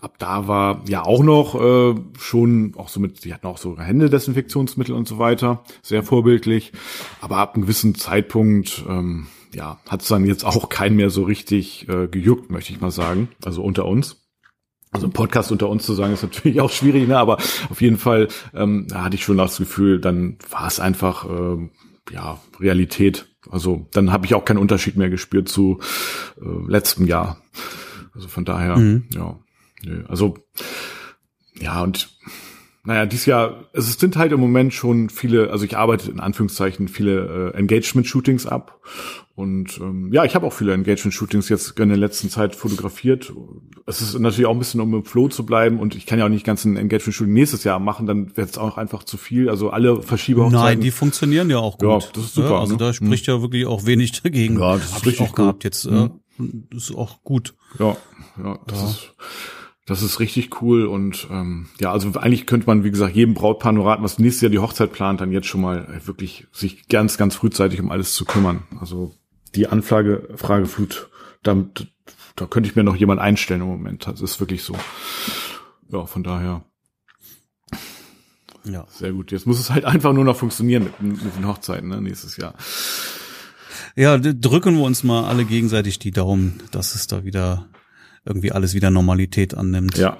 Ab 0.00 0.16
da 0.18 0.48
war 0.48 0.82
ja 0.88 1.04
auch 1.04 1.22
noch 1.22 1.54
äh, 1.54 1.94
schon 2.18 2.74
auch 2.76 2.88
so 2.88 2.98
mit, 2.98 3.24
die 3.24 3.32
hatten 3.32 3.46
auch 3.46 3.58
so 3.58 3.78
Händedesinfektionsmittel 3.78 4.92
und 4.92 5.06
so 5.06 5.18
weiter, 5.20 5.62
sehr 5.80 6.02
vorbildlich. 6.02 6.72
Aber 7.20 7.36
ab 7.36 7.54
einem 7.54 7.62
gewissen 7.62 7.94
Zeitpunkt 7.94 8.84
ähm, 8.88 9.28
ja, 9.54 9.80
hat 9.88 10.02
es 10.02 10.08
dann 10.08 10.24
jetzt 10.24 10.44
auch 10.44 10.68
kein 10.68 10.96
mehr 10.96 11.10
so 11.10 11.24
richtig 11.24 11.88
äh, 11.88 12.08
gejuckt, 12.08 12.50
möchte 12.50 12.72
ich 12.72 12.80
mal 12.80 12.90
sagen. 12.90 13.28
Also 13.44 13.62
unter 13.62 13.86
uns. 13.86 14.22
Also 14.90 15.06
ein 15.06 15.12
Podcast 15.12 15.50
unter 15.50 15.70
uns 15.70 15.84
zu 15.84 15.94
sagen, 15.94 16.12
ist 16.12 16.22
natürlich 16.22 16.60
auch 16.60 16.70
schwierig, 16.70 17.08
ne? 17.08 17.18
aber 17.18 17.38
auf 17.70 17.80
jeden 17.80 17.96
Fall 17.96 18.28
ähm, 18.54 18.86
da 18.88 19.04
hatte 19.04 19.16
ich 19.16 19.24
schon 19.24 19.38
das 19.38 19.56
Gefühl, 19.56 20.00
dann 20.00 20.36
war 20.50 20.66
es 20.66 20.80
einfach 20.80 21.24
äh, 21.28 21.70
ja 22.12 22.40
Realität. 22.60 23.28
Also 23.50 23.86
dann 23.92 24.12
habe 24.12 24.26
ich 24.26 24.34
auch 24.34 24.44
keinen 24.44 24.58
Unterschied 24.58 24.96
mehr 24.96 25.10
gespürt 25.10 25.48
zu 25.48 25.80
äh, 26.40 26.70
letztem 26.70 27.06
Jahr. 27.06 27.38
Also 28.14 28.28
von 28.28 28.44
daher, 28.44 28.76
mhm. 28.76 29.04
ja, 29.14 29.38
nö. 29.82 30.04
also 30.08 30.36
ja 31.58 31.82
und 31.82 32.10
naja, 32.84 33.06
dieses 33.06 33.26
Jahr, 33.26 33.68
es 33.72 33.92
sind 33.92 34.16
halt 34.16 34.32
im 34.32 34.40
Moment 34.40 34.74
schon 34.74 35.08
viele, 35.08 35.50
also 35.50 35.64
ich 35.64 35.76
arbeite 35.76 36.10
in 36.10 36.18
Anführungszeichen 36.18 36.88
viele 36.88 37.52
äh, 37.54 37.56
Engagement-Shootings 37.56 38.46
ab. 38.46 38.80
Und 39.36 39.78
ähm, 39.80 40.12
ja, 40.12 40.24
ich 40.24 40.34
habe 40.34 40.44
auch 40.46 40.52
viele 40.52 40.74
Engagement-Shootings 40.74 41.48
jetzt 41.48 41.78
in 41.78 41.88
der 41.90 41.96
letzten 41.96 42.28
Zeit 42.28 42.56
fotografiert. 42.56 43.32
Es 43.86 44.00
ist 44.00 44.18
natürlich 44.18 44.46
auch 44.46 44.52
ein 44.52 44.58
bisschen, 44.58 44.80
um 44.80 44.92
im 44.94 45.04
Flow 45.04 45.28
zu 45.28 45.46
bleiben. 45.46 45.78
Und 45.78 45.94
ich 45.94 46.06
kann 46.06 46.18
ja 46.18 46.24
auch 46.24 46.28
nicht 46.28 46.44
ganz 46.44 46.64
ein 46.64 46.76
Engagement-Shooting 46.76 47.32
nächstes 47.32 47.62
Jahr 47.62 47.78
machen, 47.78 48.06
dann 48.06 48.36
wird 48.36 48.50
es 48.50 48.58
auch 48.58 48.76
einfach 48.76 49.04
zu 49.04 49.16
viel. 49.16 49.48
Also 49.48 49.70
alle 49.70 50.02
Verschiebehochzeiten. 50.02 50.64
Nein, 50.64 50.80
die 50.80 50.90
funktionieren 50.90 51.50
ja 51.50 51.58
auch 51.58 51.78
gut. 51.78 51.88
Ja, 51.88 51.98
das 52.12 52.24
ist 52.24 52.34
super. 52.34 52.50
Ja, 52.50 52.60
also 52.60 52.72
ne? 52.72 52.78
da 52.78 52.92
spricht 52.92 53.28
hm. 53.28 53.34
ja 53.34 53.42
wirklich 53.42 53.66
auch 53.66 53.86
wenig 53.86 54.20
dagegen. 54.22 54.58
Ja, 54.58 54.74
das 54.74 54.86
ist 54.86 54.94
Hab 54.94 55.06
richtig 55.06 55.20
ich 55.20 55.20
auch 55.20 55.28
gut. 55.28 55.36
gehabt 55.36 55.64
jetzt. 55.64 55.84
Hm. 55.84 56.10
Das 56.70 56.90
ist 56.90 56.96
auch 56.96 57.22
gut. 57.22 57.54
Ja, 57.78 57.96
ja, 58.42 58.58
das 58.66 58.80
ja. 58.80 58.88
ist 58.88 59.14
das 59.92 60.02
ist 60.02 60.20
richtig 60.20 60.62
cool 60.62 60.86
und 60.86 61.28
ähm, 61.30 61.66
ja, 61.78 61.92
also 61.92 62.12
eigentlich 62.14 62.46
könnte 62.46 62.66
man, 62.66 62.82
wie 62.82 62.90
gesagt, 62.90 63.14
jedem 63.14 63.34
Brautpaar 63.34 63.72
nur 63.72 63.86
raten, 63.86 64.02
was 64.02 64.18
nächstes 64.18 64.40
Jahr 64.40 64.50
die 64.50 64.58
Hochzeit 64.58 64.90
plant, 64.90 65.20
dann 65.20 65.32
jetzt 65.32 65.46
schon 65.46 65.60
mal 65.60 65.84
äh, 65.84 66.06
wirklich 66.06 66.46
sich 66.50 66.88
ganz, 66.88 67.18
ganz 67.18 67.34
frühzeitig 67.34 67.78
um 67.78 67.90
alles 67.90 68.14
zu 68.14 68.24
kümmern. 68.24 68.62
Also 68.80 69.14
die 69.54 69.68
Anfrage, 69.68 70.30
Frageflut, 70.34 71.10
da, 71.42 71.54
da 72.36 72.46
könnte 72.46 72.70
ich 72.70 72.74
mir 72.74 72.84
noch 72.84 72.96
jemand 72.96 73.20
einstellen 73.20 73.60
im 73.60 73.66
Moment. 73.66 74.06
Das 74.06 74.22
ist 74.22 74.40
wirklich 74.40 74.62
so. 74.62 74.74
Ja, 75.90 76.06
von 76.06 76.22
daher. 76.22 76.64
Ja. 78.64 78.86
Sehr 78.88 79.12
gut. 79.12 79.30
Jetzt 79.30 79.46
muss 79.46 79.60
es 79.60 79.70
halt 79.70 79.84
einfach 79.84 80.14
nur 80.14 80.24
noch 80.24 80.36
funktionieren 80.36 80.84
mit, 80.84 81.22
mit 81.22 81.36
den 81.36 81.46
Hochzeiten, 81.46 81.90
ne, 81.90 82.00
nächstes 82.00 82.38
Jahr. 82.38 82.54
Ja, 83.94 84.16
drücken 84.16 84.76
wir 84.76 84.84
uns 84.84 85.02
mal 85.02 85.24
alle 85.24 85.44
gegenseitig 85.44 85.98
die 85.98 86.12
Daumen, 86.12 86.60
dass 86.70 86.94
es 86.94 87.08
da 87.08 87.24
wieder 87.24 87.68
irgendwie 88.24 88.52
alles 88.52 88.74
wieder 88.74 88.90
Normalität 88.90 89.54
annimmt. 89.54 89.98
Ja. 89.98 90.16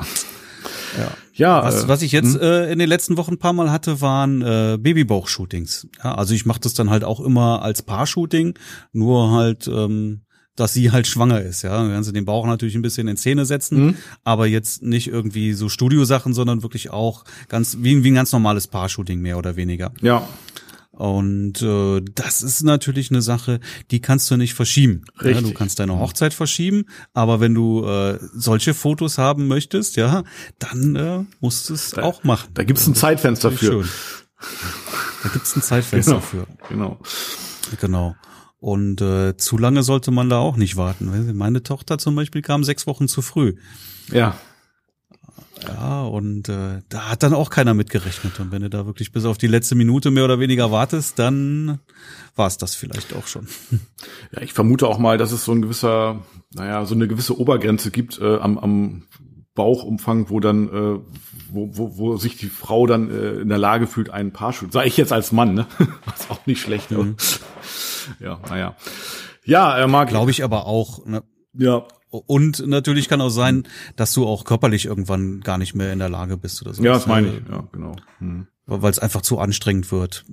Ja. 0.99 1.11
ja 1.35 1.65
was, 1.65 1.85
äh, 1.85 1.89
was 1.89 2.03
ich 2.03 2.13
jetzt 2.13 2.35
hm? 2.35 2.41
äh, 2.41 2.73
in 2.73 2.79
den 2.79 2.89
letzten 2.89 3.17
Wochen 3.17 3.35
ein 3.35 3.39
paar 3.39 3.53
Mal 3.53 3.71
hatte, 3.71 4.01
waren 4.01 4.43
äh, 4.43 4.79
Babybauch-Shootings. 4.81 5.89
Ja, 6.03 6.15
also 6.15 6.35
ich 6.35 6.47
mache 6.47 6.61
das 6.61 6.75
dann 6.75 6.91
halt 6.91 7.05
auch 7.05 7.21
immer 7.21 7.63
als 7.63 7.83
Paar-Shooting, 7.83 8.55
nur 8.93 9.33
halt, 9.33 9.69
ähm, 9.69 10.23
dass 10.57 10.75
sie 10.75 10.91
halt 10.91 11.07
schwanger 11.07 11.41
ist. 11.41 11.63
Ja, 11.63 11.77
dann 11.77 11.91
werden 11.91 12.05
sie 12.05 12.13
den 12.13 12.27
Bauch 12.27 12.47
natürlich 12.47 12.75
ein 12.75 12.83
bisschen 12.83 13.09
in 13.09 13.17
Szene 13.17 13.47
setzen, 13.47 13.87
mhm. 13.87 13.97
aber 14.23 14.47
jetzt 14.47 14.83
nicht 14.83 15.09
irgendwie 15.09 15.55
so 15.55 15.69
Studiosachen, 15.69 16.35
sondern 16.35 16.63
wirklich 16.63 16.91
auch 16.91 17.25
ganz 17.49 17.79
wie, 17.81 18.05
wie 18.05 18.11
ein 18.11 18.15
ganz 18.15 18.33
normales 18.33 18.67
Paar-Shooting 18.67 19.21
mehr 19.21 19.39
oder 19.39 19.57
weniger. 19.57 19.93
Ja. 20.03 20.29
Und 20.93 21.63
äh, 21.63 22.03
das 22.15 22.43
ist 22.43 22.63
natürlich 22.63 23.11
eine 23.11 23.23
Sache, 23.23 23.61
die 23.91 24.01
kannst 24.01 24.31
du 24.31 24.37
nicht 24.37 24.53
verschieben. 24.55 25.05
Richtig. 25.23 25.35
Ja, 25.37 25.41
du 25.41 25.55
kannst 25.55 25.79
deine 25.79 25.99
Hochzeit 25.99 26.35
verschieben, 26.35 26.85
aber 27.15 27.41
wenn 27.41 27.55
du 27.55 27.85
äh, 27.87 28.19
solche 28.35 28.75
Fotos 28.75 29.17
haben 29.17 29.49
möchtest, 29.49 29.97
ja, 29.97 30.23
dann 30.59 30.95
äh, 30.97 31.25
musst 31.41 31.71
du 31.71 31.75
es 31.75 31.97
auch 31.97 32.25
machen. 32.25 32.51
Da 32.55 32.63
gibt's 32.63 32.87
ein 32.87 32.95
Zeitfenster 32.95 33.51
für. 33.51 33.85
Schön. 33.85 33.89
Da 35.23 35.29
gibt's 35.31 35.57
ein 35.57 35.63
Zeitfenster 35.63 36.13
Genau. 36.13 36.21
für. 36.21 36.47
Genau. 36.69 36.99
Genau. 37.81 38.17
Und 38.59 39.01
äh, 39.01 39.37
zu 39.37 39.57
lange 39.59 39.83
sollte 39.83 40.11
man 40.11 40.29
da 40.29 40.39
auch 40.39 40.57
nicht 40.57 40.77
warten. 40.77 41.37
Meine 41.37 41.63
Tochter 41.63 41.99
zum 41.99 42.15
Beispiel 42.15 42.43
kam 42.43 42.65
sechs 42.65 42.87
Wochen 42.87 43.09
zu 43.09 43.23
früh. 43.23 43.55
Ja, 44.13 44.37
Ja, 45.69 46.03
und 46.05 46.49
äh, 46.49 46.81
da 46.89 47.11
hat 47.11 47.23
dann 47.23 47.35
auch 47.35 47.51
keiner 47.51 47.75
mitgerechnet. 47.75 48.39
Und 48.41 48.51
wenn 48.53 48.63
du 48.63 48.71
da 48.71 48.87
wirklich 48.87 49.13
bis 49.13 49.25
auf 49.25 49.39
die 49.39 49.47
letzte 49.47 49.75
Minute 49.75 50.11
mehr 50.11 50.25
oder 50.25 50.41
weniger 50.41 50.71
wartest, 50.73 51.19
dann 51.19 51.79
war 52.37 52.47
es 52.47 52.57
das 52.59 52.75
vielleicht 52.75 53.15
auch 53.15 53.27
schon. 53.27 53.47
Ja, 54.35 54.43
ich 54.43 54.53
vermute 54.53 54.87
auch 54.89 54.99
mal, 54.99 55.19
dass 55.19 55.33
es 55.33 55.45
so 55.45 55.53
ein 55.53 55.63
gewisser, 55.63 56.23
naja, 56.55 56.85
so 56.85 56.95
eine 56.95 57.07
gewisse 57.09 57.39
Obergrenze 57.39 57.91
gibt 57.91 58.19
äh, 58.21 58.37
am, 58.39 58.59
am 58.59 59.03
Bauchumfang, 59.55 60.31
wo 60.31 60.41
dann, 60.41 60.69
äh, 60.69 60.99
wo, 61.51 61.77
wo, 61.77 61.99
wo 61.99 62.17
sich 62.17 62.37
die 62.37 62.49
Frau 62.49 62.87
dann 62.87 63.11
äh, 63.11 63.33
in 63.41 63.49
der 63.51 63.59
Lage 63.59 63.87
fühlt, 63.87 64.09
einen 64.11 64.33
Paar-Shoot. 64.33 64.73
Sag 64.73 64.87
ich 64.87 64.97
jetzt 64.97 65.13
als 65.13 65.31
Mann, 65.33 65.55
ne? 65.55 65.67
Was 66.07 66.31
auch 66.31 66.47
nicht 66.47 66.61
schlecht. 66.63 66.91
aber- 66.93 67.15
Ja, 68.19 68.41
naja. 68.49 68.77
Ja, 69.45 69.79
äh, 69.79 69.87
Marc. 69.87 70.09
Glaube 70.09 70.31
ich 70.31 70.43
aber 70.43 70.67
auch. 70.67 71.05
Ne? 71.05 71.23
Ja, 71.55 71.85
Und 72.13 72.67
natürlich 72.67 73.09
kann 73.09 73.21
auch 73.23 73.31
sein, 73.31 73.65
dass 73.97 74.13
du 74.13 74.27
auch 74.27 74.45
körperlich 74.45 74.85
irgendwann 74.85 75.41
gar 75.41 75.57
nicht 75.59 75.75
mehr 75.75 75.93
in 75.93 75.99
der 75.99 76.11
Lage 76.11 76.37
bist 76.37 76.61
oder 76.63 76.75
so. 76.75 76.83
ja, 76.83 76.93
das 76.93 77.07
meine 77.07 77.29
ich. 77.29 77.43
Ja, 77.51 77.65
genau. 77.73 77.97
Hm. 78.19 78.47
Weil 78.67 78.91
es 78.91 78.99
einfach 78.99 79.23
zu 79.23 79.39
anstrengend 79.39 79.91
wird. 79.91 80.25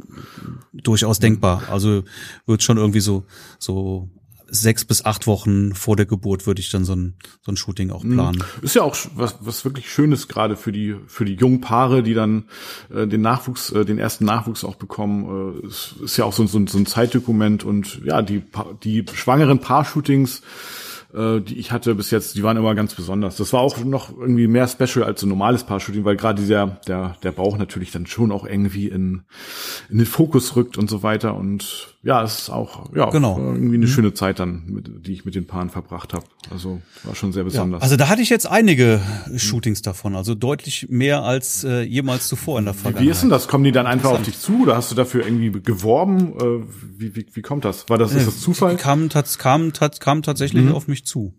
Durchaus 0.74 1.20
denkbar. 1.20 1.64
Also 1.72 2.04
wird 2.46 2.64
schon 2.64 2.78
irgendwie 2.78 3.00
so, 3.00 3.26
so 3.58 4.10
sechs 4.52 4.84
bis 4.84 5.06
acht 5.06 5.28
Wochen 5.28 5.74
vor 5.76 5.96
der 5.96 6.06
Geburt 6.08 6.48
würde 6.48 6.60
ich 6.60 6.72
dann 6.72 6.84
so 6.84 6.96
ein, 6.96 7.16
so 7.42 7.52
ein 7.52 7.56
Shooting 7.56 7.92
auch 7.92 8.02
planen. 8.02 8.44
Ist 8.64 8.76
ja 8.76 8.82
auch 8.82 8.96
was, 9.16 9.36
was 9.42 9.64
wirklich 9.64 9.92
Schönes 9.92 10.28
gerade 10.28 10.56
für 10.58 10.72
die 10.72 10.96
für 11.06 11.24
die 11.24 11.36
jungen 11.36 11.62
Paare, 11.62 12.02
die 12.02 12.16
dann 12.16 12.46
äh, 12.92 13.06
den 13.06 13.22
Nachwuchs, 13.22 13.72
äh, 13.72 13.86
den 13.86 14.00
ersten 14.00 14.26
Nachwuchs 14.26 14.64
auch 14.64 14.76
bekommen. 14.76 15.62
Äh, 15.64 15.68
es 15.68 15.94
ist 16.04 16.18
ja 16.18 16.26
auch 16.26 16.34
so, 16.34 16.46
so, 16.48 16.58
ein- 16.58 16.66
so 16.68 16.80
ein 16.80 16.88
Zeitdokument 16.88 17.64
und 17.64 18.02
ja 18.04 18.22
die 18.24 18.42
die 18.84 19.06
schwangeren 19.14 19.60
Paar-Shootings, 19.60 20.42
äh, 21.14 21.40
die 21.42 21.58
ich 21.58 21.72
hatte 21.72 21.96
bis 21.96 22.12
jetzt, 22.12 22.36
die 22.36 22.44
waren 22.44 22.58
immer 22.58 22.76
ganz 22.76 22.94
besonders. 22.96 23.38
Das 23.38 23.54
war 23.54 23.62
auch 23.62 23.78
noch 23.84 24.16
irgendwie 24.18 24.48
mehr 24.48 24.68
Special 24.68 25.04
als 25.04 25.22
so 25.22 25.26
ein 25.26 25.30
normales 25.30 25.64
Paar-Shooting, 25.64 26.06
weil 26.06 26.16
gerade 26.16 26.44
der 26.44 26.80
der 26.88 27.16
der 27.24 27.32
Bauch 27.32 27.58
natürlich 27.58 27.92
dann 27.92 28.06
schon 28.06 28.32
auch 28.32 28.46
irgendwie 28.46 28.88
in 28.88 29.24
in 29.90 29.98
den 29.98 30.06
Fokus 30.06 30.56
rückt 30.56 30.78
und 30.78 30.90
so 30.90 31.04
weiter 31.04 31.36
und 31.36 31.96
ja, 32.02 32.24
es 32.24 32.40
ist 32.40 32.50
auch 32.50 32.94
ja 32.96 33.10
Genau. 33.10 33.38
irgendwie 33.38 33.76
eine 33.76 33.88
schöne 33.88 34.14
Zeit 34.14 34.40
dann, 34.40 34.64
mit, 34.68 35.06
die 35.06 35.12
ich 35.12 35.26
mit 35.26 35.36
den 35.36 35.48
Paaren 35.48 35.70
verbracht 35.70 36.14
habe. 36.14 36.26
Also 36.50 36.82
war 37.04 37.14
schon 37.16 37.34
sehr 37.34 37.42
Ja, 37.44 37.50
besonders. 37.50 37.82
also 37.84 37.98
da 37.98 38.08
hatte 38.08 38.22
ich 38.22 38.30
jetzt 38.30 38.48
einige 38.50 39.02
Shootings 39.36 39.82
davon, 39.82 40.16
also 40.16 40.34
deutlich 40.34 40.88
mehr 40.90 41.24
als 41.24 41.64
äh, 41.66 41.82
jemals 41.82 42.28
zuvor 42.30 42.58
in 42.60 42.66
der 42.66 42.74
Vergangenheit. 42.74 43.06
Wie 43.06 43.10
ist 43.12 43.22
denn 43.22 43.30
das? 43.30 43.48
Kommen 43.50 43.66
die 43.66 43.72
dann 43.74 43.86
einfach 43.88 44.12
auf 44.12 44.22
dich 44.22 44.40
zu 44.40 44.62
oder 44.64 44.78
hast 44.78 44.92
du 44.92 44.96
dafür 44.96 45.26
irgendwie 45.26 45.52
geworben? 45.62 46.34
Äh, 46.40 46.66
Wie, 46.98 47.16
wie, 47.16 47.26
wie 47.34 47.42
kommt 47.42 47.66
das? 47.66 47.90
War 47.90 47.98
das, 47.98 48.14
ist 48.14 48.28
das 48.28 48.40
Zufall? 48.40 48.78
Kam, 48.78 49.10
tats, 49.10 49.38
kam, 49.38 49.74
tats, 49.74 50.00
kam 50.00 50.22
tatsächlich 50.24 50.72
auf 50.72 50.88
mich 50.88 51.06
zu. 51.06 51.34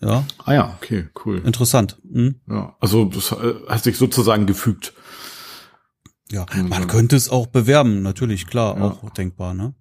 Ja, 0.00 0.24
Ah 0.44 0.52
ja, 0.52 0.78
okay, 0.82 1.06
cool. 1.24 1.40
interessant. 1.44 1.96
Hm? 2.12 2.40
Ja, 2.48 2.74
also 2.80 3.04
das 3.04 3.30
äh, 3.30 3.54
hat 3.68 3.84
sich 3.84 3.96
sozusagen 3.96 4.46
gefügt. 4.46 4.94
Ja, 6.32 6.46
man 6.68 6.88
könnte 6.88 7.14
es 7.14 7.28
auch 7.28 7.46
bewerben, 7.46 8.02
natürlich, 8.02 8.46
klar, 8.48 8.76
Ja. 8.76 8.82
auch 8.84 9.10
denkbar, 9.10 9.54
ne? 9.54 9.74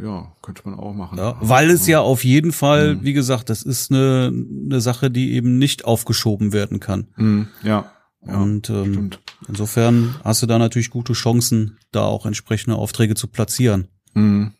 Ja, 0.00 0.32
könnte 0.42 0.62
man 0.68 0.78
auch 0.78 0.92
machen. 0.94 1.18
Ja, 1.18 1.36
weil 1.40 1.70
es 1.70 1.86
ja 1.86 2.00
auf 2.00 2.24
jeden 2.24 2.52
Fall, 2.52 3.02
wie 3.02 3.12
gesagt, 3.12 3.50
das 3.50 3.62
ist 3.62 3.90
eine, 3.92 4.32
eine 4.66 4.80
Sache, 4.80 5.10
die 5.10 5.32
eben 5.34 5.58
nicht 5.58 5.84
aufgeschoben 5.84 6.52
werden 6.52 6.80
kann. 6.80 7.08
Hm, 7.14 7.48
ja, 7.62 7.90
ja 8.26 8.36
Und 8.38 8.70
ähm, 8.70 8.92
stimmt. 8.92 9.20
insofern 9.48 10.16
hast 10.24 10.42
du 10.42 10.46
da 10.46 10.58
natürlich 10.58 10.90
gute 10.90 11.12
Chancen, 11.12 11.78
da 11.92 12.02
auch 12.04 12.26
entsprechende 12.26 12.76
Aufträge 12.76 13.14
zu 13.14 13.28
platzieren. 13.28 13.88
Hm. 14.14 14.52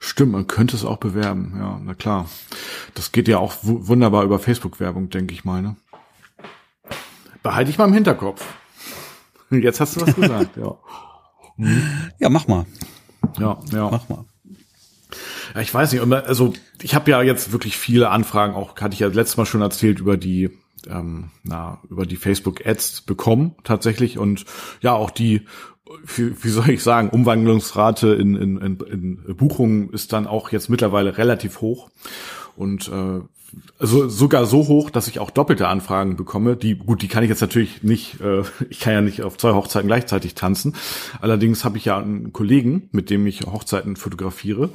Stimmt, 0.00 0.32
man 0.32 0.46
könnte 0.46 0.74
es 0.76 0.84
auch 0.84 0.98
bewerben. 0.98 1.54
Ja, 1.58 1.80
na 1.82 1.94
klar. 1.94 2.28
Das 2.94 3.12
geht 3.12 3.28
ja 3.28 3.38
auch 3.38 3.54
wu- 3.62 3.86
wunderbar 3.88 4.24
über 4.24 4.38
Facebook-Werbung, 4.38 5.10
denke 5.10 5.34
ich 5.34 5.44
mal. 5.44 5.62
Ne? 5.62 5.76
Behalte 7.42 7.70
ich 7.70 7.78
mal 7.78 7.86
im 7.86 7.92
Hinterkopf. 7.94 8.44
Jetzt 9.50 9.80
hast 9.80 9.96
du 9.96 10.00
was 10.00 10.14
gesagt, 10.14 10.56
ja. 10.56 10.74
Ja, 12.18 12.28
mach 12.28 12.48
mal, 12.48 12.66
Ja, 13.38 13.58
ja. 13.72 13.90
mach 13.90 14.08
mal. 14.08 14.24
Ja, 15.54 15.60
ich 15.60 15.72
weiß 15.72 15.92
nicht, 15.92 16.02
also 16.02 16.52
ich 16.82 16.94
habe 16.94 17.10
ja 17.10 17.22
jetzt 17.22 17.52
wirklich 17.52 17.76
viele 17.76 18.10
Anfragen, 18.10 18.54
auch 18.54 18.76
hatte 18.80 18.94
ich 18.94 19.00
ja 19.00 19.08
letztes 19.08 19.36
Mal 19.36 19.46
schon 19.46 19.62
erzählt 19.62 20.00
über 20.00 20.16
die 20.16 20.50
ähm, 20.88 21.30
na 21.42 21.80
über 21.88 22.06
die 22.06 22.16
Facebook 22.16 22.66
Ads 22.66 23.02
bekommen 23.02 23.54
tatsächlich 23.64 24.18
und 24.18 24.44
ja 24.80 24.92
auch 24.92 25.10
die 25.10 25.46
wie, 26.04 26.42
wie 26.42 26.48
soll 26.48 26.70
ich 26.70 26.82
sagen 26.82 27.10
Umwandlungsrate 27.10 28.08
in, 28.08 28.34
in, 28.34 28.56
in, 28.58 28.78
in 28.80 29.36
Buchungen 29.36 29.90
ist 29.90 30.12
dann 30.12 30.26
auch 30.26 30.50
jetzt 30.50 30.68
mittlerweile 30.68 31.16
relativ 31.18 31.60
hoch 31.60 31.90
und 32.56 32.88
äh, 32.88 33.20
also 33.78 34.08
sogar 34.08 34.46
so 34.46 34.68
hoch, 34.68 34.90
dass 34.90 35.08
ich 35.08 35.18
auch 35.18 35.30
doppelte 35.30 35.68
Anfragen 35.68 36.16
bekomme. 36.16 36.56
Die 36.56 36.76
gut, 36.76 37.02
die 37.02 37.08
kann 37.08 37.22
ich 37.22 37.28
jetzt 37.28 37.40
natürlich 37.40 37.82
nicht. 37.82 38.20
Äh, 38.20 38.42
ich 38.70 38.80
kann 38.80 38.92
ja 38.92 39.00
nicht 39.00 39.22
auf 39.22 39.36
zwei 39.36 39.52
Hochzeiten 39.52 39.88
gleichzeitig 39.88 40.34
tanzen. 40.34 40.74
Allerdings 41.20 41.64
habe 41.64 41.78
ich 41.78 41.84
ja 41.84 41.98
einen 41.98 42.32
Kollegen, 42.32 42.88
mit 42.92 43.10
dem 43.10 43.26
ich 43.26 43.42
Hochzeiten 43.42 43.96
fotografiere. 43.96 44.70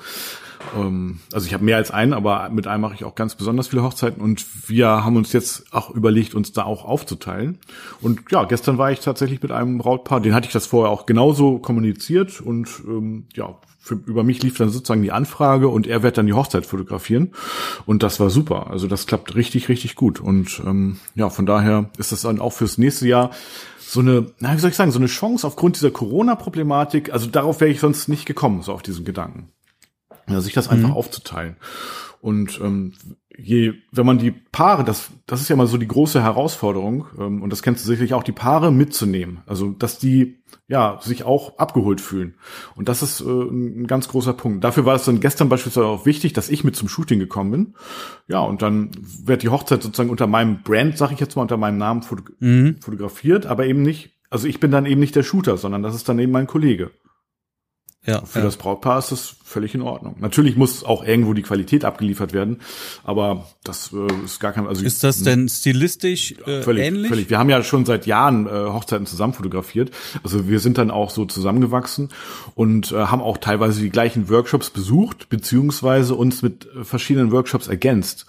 Ähm, 0.77 1.19
also 1.33 1.47
ich 1.47 1.53
habe 1.53 1.63
mehr 1.63 1.77
als 1.77 1.91
einen, 1.91 2.13
aber 2.13 2.49
mit 2.49 2.67
einem 2.67 2.81
mache 2.81 2.93
ich 2.93 3.03
auch 3.03 3.15
ganz 3.15 3.35
besonders 3.35 3.69
viele 3.69 3.83
Hochzeiten. 3.83 4.21
Und 4.21 4.45
wir 4.69 4.87
haben 4.87 5.15
uns 5.15 5.33
jetzt 5.33 5.73
auch 5.73 5.89
überlegt, 5.89 6.35
uns 6.35 6.51
da 6.51 6.63
auch 6.63 6.85
aufzuteilen. 6.85 7.57
Und 8.01 8.31
ja, 8.31 8.43
gestern 8.43 8.77
war 8.77 8.91
ich 8.91 8.99
tatsächlich 8.99 9.41
mit 9.41 9.51
einem 9.51 9.77
Brautpaar. 9.77 10.21
Den 10.21 10.33
hatte 10.33 10.47
ich 10.47 10.53
das 10.53 10.67
vorher 10.67 10.91
auch 10.91 11.05
genauso 11.05 11.59
kommuniziert 11.59 12.41
und 12.41 12.69
ähm, 12.87 13.25
ja. 13.33 13.57
Für, 13.83 13.95
über 13.95 14.23
mich 14.23 14.43
lief 14.43 14.57
dann 14.57 14.69
sozusagen 14.69 15.01
die 15.01 15.11
Anfrage 15.11 15.67
und 15.67 15.87
er 15.87 16.03
wird 16.03 16.17
dann 16.17 16.27
die 16.27 16.33
Hochzeit 16.33 16.67
fotografieren 16.67 17.31
und 17.87 18.03
das 18.03 18.19
war 18.19 18.29
super. 18.29 18.69
Also 18.69 18.87
das 18.87 19.07
klappt 19.07 19.35
richtig, 19.35 19.69
richtig 19.69 19.95
gut 19.95 20.19
und 20.19 20.61
ähm, 20.65 20.99
ja, 21.15 21.31
von 21.31 21.47
daher 21.47 21.89
ist 21.97 22.11
das 22.11 22.21
dann 22.21 22.39
auch 22.39 22.53
fürs 22.53 22.77
nächste 22.77 23.07
Jahr 23.07 23.31
so 23.79 23.99
eine, 23.99 24.31
na, 24.39 24.53
wie 24.55 24.59
soll 24.59 24.69
ich 24.69 24.75
sagen, 24.75 24.91
so 24.91 24.99
eine 24.99 25.07
Chance 25.07 25.45
aufgrund 25.45 25.75
dieser 25.75 25.91
Corona-Problematik. 25.91 27.11
Also 27.11 27.27
darauf 27.27 27.59
wäre 27.59 27.71
ich 27.71 27.79
sonst 27.81 28.07
nicht 28.07 28.25
gekommen, 28.25 28.61
so 28.61 28.71
auf 28.71 28.83
diesen 28.83 29.03
Gedanken. 29.03 29.49
Ja, 30.29 30.39
sich 30.39 30.53
das 30.53 30.69
einfach 30.69 30.91
aufzuteilen. 30.91 31.57
Und 32.21 32.59
ähm, 32.61 32.93
je, 33.35 33.73
wenn 33.91 34.05
man 34.05 34.19
die 34.19 34.31
Paare, 34.31 34.83
das, 34.83 35.09
das 35.25 35.41
ist 35.41 35.49
ja 35.49 35.55
mal 35.55 35.67
so 35.67 35.77
die 35.77 35.87
große 35.87 36.21
Herausforderung, 36.21 37.07
ähm, 37.19 37.41
und 37.41 37.49
das 37.51 37.63
kennst 37.63 37.83
du 37.83 37.87
sicherlich 37.87 38.13
auch, 38.13 38.23
die 38.23 38.31
Paare 38.31 38.71
mitzunehmen. 38.71 39.41
Also, 39.47 39.71
dass 39.71 39.97
die 39.97 40.41
ja 40.67 40.99
sich 41.01 41.23
auch 41.23 41.57
abgeholt 41.57 41.99
fühlen. 41.99 42.35
Und 42.75 42.89
das 42.89 43.01
ist 43.01 43.21
äh, 43.21 43.25
ein 43.25 43.87
ganz 43.87 44.07
großer 44.07 44.33
Punkt. 44.33 44.63
Dafür 44.63 44.85
war 44.85 44.95
es 44.95 45.05
dann 45.05 45.19
gestern 45.19 45.49
beispielsweise 45.49 45.87
auch 45.87 46.05
wichtig, 46.05 46.33
dass 46.33 46.49
ich 46.49 46.63
mit 46.63 46.75
zum 46.75 46.87
Shooting 46.87 47.19
gekommen 47.19 47.51
bin. 47.51 47.73
Ja, 48.27 48.39
und 48.41 48.61
dann 48.61 48.91
wird 49.25 49.41
die 49.41 49.49
Hochzeit 49.49 49.81
sozusagen 49.81 50.11
unter 50.11 50.27
meinem 50.27 50.61
Brand, 50.61 50.97
sag 50.97 51.11
ich 51.11 51.19
jetzt 51.19 51.35
mal, 51.35 51.41
unter 51.41 51.57
meinem 51.57 51.77
Namen 51.77 52.03
foto 52.03 52.23
fotografiert, 52.81 53.47
aber 53.47 53.65
eben 53.65 53.81
nicht, 53.81 54.11
also 54.29 54.47
ich 54.47 54.59
bin 54.59 54.71
dann 54.71 54.85
eben 54.85 55.01
nicht 55.01 55.15
der 55.15 55.23
Shooter, 55.23 55.57
sondern 55.57 55.83
das 55.83 55.95
ist 55.95 56.07
dann 56.07 56.19
eben 56.19 56.31
mein 56.31 56.47
Kollege. 56.47 56.91
Ja, 58.03 58.25
Für 58.25 58.39
ja. 58.39 58.45
das 58.45 58.57
Brautpaar 58.57 58.97
ist 58.97 59.11
das 59.11 59.35
völlig 59.43 59.75
in 59.75 59.83
Ordnung. 59.83 60.15
Natürlich 60.19 60.55
muss 60.55 60.83
auch 60.83 61.03
irgendwo 61.03 61.33
die 61.33 61.43
Qualität 61.43 61.85
abgeliefert 61.85 62.33
werden, 62.33 62.59
aber 63.03 63.45
das 63.63 63.93
äh, 63.93 64.25
ist 64.25 64.39
gar 64.39 64.53
kein. 64.53 64.65
Also 64.65 64.83
Ist 64.83 65.03
das 65.03 65.21
denn 65.21 65.47
stilistisch 65.47 66.33
äh, 66.47 66.63
völlig, 66.63 66.85
ähnlich? 66.85 67.09
völlig. 67.09 67.29
Wir 67.29 67.37
haben 67.37 67.49
ja 67.49 67.61
schon 67.63 67.85
seit 67.85 68.07
Jahren 68.07 68.47
äh, 68.47 68.49
Hochzeiten 68.49 69.05
zusammen 69.05 69.33
fotografiert. 69.33 69.91
Also 70.23 70.47
wir 70.47 70.59
sind 70.59 70.79
dann 70.79 70.89
auch 70.89 71.11
so 71.11 71.25
zusammengewachsen 71.25 72.09
und 72.55 72.91
äh, 72.91 72.95
haben 72.95 73.21
auch 73.21 73.37
teilweise 73.37 73.81
die 73.81 73.91
gleichen 73.91 74.29
Workshops 74.29 74.71
besucht, 74.71 75.29
beziehungsweise 75.29 76.15
uns 76.15 76.41
mit 76.41 76.67
verschiedenen 76.81 77.31
Workshops 77.31 77.67
ergänzt. 77.67 78.25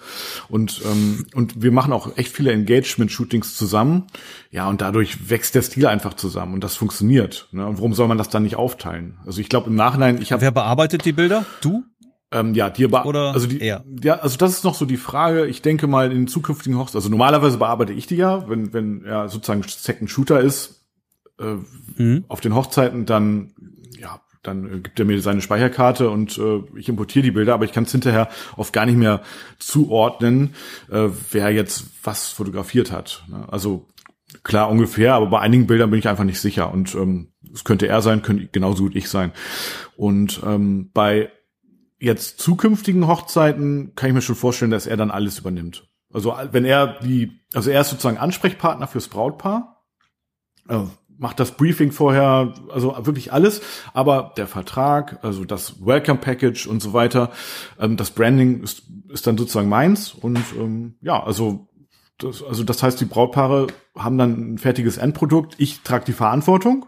Und, 0.48 0.82
ähm, 0.84 1.24
und 1.34 1.62
wir 1.62 1.72
machen 1.72 1.94
auch 1.94 2.18
echt 2.18 2.34
viele 2.34 2.52
Engagement-Shootings 2.52 3.56
zusammen. 3.56 4.04
Ja, 4.50 4.68
und 4.68 4.82
dadurch 4.82 5.30
wächst 5.30 5.54
der 5.54 5.62
Stil 5.62 5.86
einfach 5.86 6.12
zusammen 6.12 6.52
und 6.52 6.62
das 6.62 6.76
funktioniert. 6.76 7.48
Ne? 7.52 7.66
Und 7.66 7.78
warum 7.78 7.94
soll 7.94 8.06
man 8.06 8.18
das 8.18 8.28
dann 8.28 8.42
nicht 8.42 8.56
aufteilen? 8.56 9.16
Also 9.24 9.40
ich 9.40 9.48
glaube 9.48 9.61
im 9.66 9.74
Nachhinein, 9.74 10.20
ich 10.20 10.32
habe 10.32 10.42
Wer 10.42 10.50
bearbeitet 10.50 11.04
die 11.04 11.12
Bilder? 11.12 11.44
Du? 11.60 11.84
ähm, 12.32 12.54
ja, 12.54 12.70
die 12.70 12.84
aber, 12.86 13.04
Oder 13.06 13.32
also 13.34 13.46
die, 13.46 13.60
er? 13.60 13.84
ja, 14.02 14.14
also 14.20 14.36
das 14.38 14.52
ist 14.52 14.64
noch 14.64 14.74
so 14.74 14.86
die 14.86 14.96
Frage. 14.96 15.46
Ich 15.46 15.60
denke 15.62 15.86
mal 15.86 16.10
in 16.12 16.26
zukünftigen 16.28 16.78
Hochzeiten, 16.78 16.98
also 16.98 17.08
normalerweise 17.10 17.58
bearbeite 17.58 17.92
ich 17.92 18.06
die 18.06 18.16
ja, 18.16 18.48
wenn, 18.48 18.72
wenn 18.72 19.04
er 19.04 19.28
sozusagen 19.28 19.62
Second 19.64 20.10
Shooter 20.10 20.40
ist, 20.40 20.84
äh, 21.38 21.56
Mhm. 21.96 22.24
auf 22.28 22.40
den 22.40 22.54
Hochzeiten, 22.54 23.04
dann, 23.04 23.52
ja, 24.00 24.20
dann 24.42 24.66
äh, 24.66 24.80
gibt 24.80 24.98
er 24.98 25.04
mir 25.04 25.20
seine 25.20 25.42
Speicherkarte 25.42 26.08
und 26.08 26.38
äh, 26.38 26.62
ich 26.76 26.88
importiere 26.88 27.22
die 27.24 27.30
Bilder, 27.32 27.52
aber 27.54 27.64
ich 27.66 27.72
kann 27.72 27.84
es 27.84 27.92
hinterher 27.92 28.28
oft 28.56 28.72
gar 28.72 28.86
nicht 28.86 28.96
mehr 28.96 29.20
zuordnen, 29.58 30.54
äh, 30.90 31.08
wer 31.30 31.50
jetzt 31.50 31.84
was 32.02 32.28
fotografiert 32.28 32.90
hat. 32.92 33.24
Ne? 33.28 33.44
Also 33.50 33.86
klar 34.42 34.70
ungefähr, 34.70 35.14
aber 35.14 35.26
bei 35.26 35.40
einigen 35.40 35.66
Bildern 35.66 35.90
bin 35.90 35.98
ich 35.98 36.08
einfach 36.08 36.24
nicht 36.24 36.40
sicher 36.40 36.72
und 36.72 36.94
ähm, 36.94 37.31
es 37.52 37.64
könnte 37.64 37.86
er 37.86 38.02
sein, 38.02 38.22
könnte 38.22 38.48
genauso 38.50 38.84
gut 38.84 38.96
ich 38.96 39.08
sein. 39.08 39.32
Und 39.96 40.40
ähm, 40.44 40.90
bei 40.92 41.30
jetzt 41.98 42.40
zukünftigen 42.40 43.06
Hochzeiten 43.06 43.92
kann 43.94 44.08
ich 44.08 44.14
mir 44.14 44.22
schon 44.22 44.34
vorstellen, 44.34 44.70
dass 44.70 44.86
er 44.86 44.96
dann 44.96 45.10
alles 45.10 45.38
übernimmt. 45.38 45.88
Also 46.12 46.34
wenn 46.50 46.64
er 46.64 46.98
die, 47.00 47.40
also 47.54 47.70
er 47.70 47.80
ist 47.80 47.90
sozusagen 47.90 48.18
Ansprechpartner 48.18 48.86
fürs 48.86 49.08
Brautpaar. 49.08 49.84
Äh, 50.68 50.80
macht 51.18 51.38
das 51.38 51.56
Briefing 51.56 51.92
vorher, 51.92 52.52
also 52.70 52.96
wirklich 53.06 53.32
alles, 53.32 53.62
aber 53.94 54.32
der 54.36 54.48
Vertrag, 54.48 55.20
also 55.22 55.44
das 55.44 55.86
Welcome 55.86 56.18
Package 56.18 56.66
und 56.66 56.82
so 56.82 56.92
weiter, 56.92 57.30
ähm, 57.78 57.96
das 57.96 58.10
Branding 58.10 58.62
ist, 58.62 58.82
ist 59.08 59.26
dann 59.26 59.38
sozusagen 59.38 59.68
meins 59.68 60.12
und 60.12 60.42
ähm, 60.58 60.96
ja, 61.00 61.22
also 61.22 61.68
das, 62.18 62.42
also 62.42 62.64
das 62.64 62.82
heißt, 62.82 63.00
die 63.00 63.04
Brautpaare 63.04 63.68
haben 63.96 64.18
dann 64.18 64.54
ein 64.54 64.58
fertiges 64.58 64.96
Endprodukt, 64.96 65.54
ich 65.58 65.82
trage 65.82 66.04
die 66.06 66.12
Verantwortung, 66.12 66.86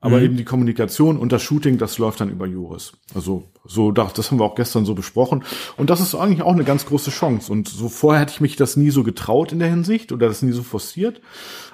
aber 0.00 0.18
mhm. 0.18 0.24
eben 0.24 0.36
die 0.36 0.44
Kommunikation 0.44 1.16
und 1.16 1.32
das 1.32 1.42
Shooting, 1.42 1.78
das 1.78 1.98
läuft 1.98 2.20
dann 2.20 2.30
über 2.30 2.46
Juris. 2.46 2.92
Also 3.14 3.50
so, 3.64 3.90
das, 3.90 4.30
haben 4.30 4.38
wir 4.38 4.44
auch 4.44 4.54
gestern 4.54 4.84
so 4.84 4.94
besprochen. 4.94 5.44
Und 5.76 5.90
das 5.90 6.00
ist 6.00 6.14
eigentlich 6.14 6.42
auch 6.42 6.52
eine 6.52 6.64
ganz 6.64 6.86
große 6.86 7.10
Chance. 7.10 7.52
Und 7.52 7.68
so 7.68 7.88
vorher 7.88 8.22
hätte 8.22 8.32
ich 8.32 8.40
mich 8.40 8.56
das 8.56 8.76
nie 8.76 8.90
so 8.90 9.02
getraut 9.02 9.52
in 9.52 9.58
der 9.58 9.68
Hinsicht 9.68 10.12
oder 10.12 10.28
das 10.28 10.42
nie 10.42 10.52
so 10.52 10.62
forciert. 10.62 11.20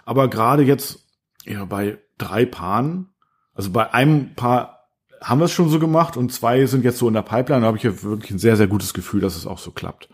Aber 0.07 0.29
gerade 0.29 0.63
jetzt 0.63 1.07
ja, 1.45 1.67
bei 1.67 1.99
drei 2.17 2.47
Paaren, 2.47 3.11
also 3.53 3.71
bei 3.71 3.93
einem 3.93 4.35
Paar 4.35 4.89
haben 5.21 5.41
wir 5.41 5.47
es 5.47 5.53
schon 5.53 5.69
so 5.69 5.79
gemacht 5.79 6.17
und 6.17 6.33
zwei 6.33 6.65
sind 6.67 6.85
jetzt 6.85 6.99
so 6.99 7.09
in 7.09 7.15
der 7.15 7.23
Pipeline, 7.23 7.63
da 7.63 7.67
habe 7.67 7.77
ich 7.77 7.83
ja 7.83 8.03
wirklich 8.03 8.31
ein 8.31 8.39
sehr, 8.39 8.57
sehr 8.57 8.67
gutes 8.67 8.93
Gefühl, 8.95 9.21
dass 9.21 9.37
es 9.37 9.47
auch 9.47 9.59
so 9.59 9.71
klappt. 9.71 10.09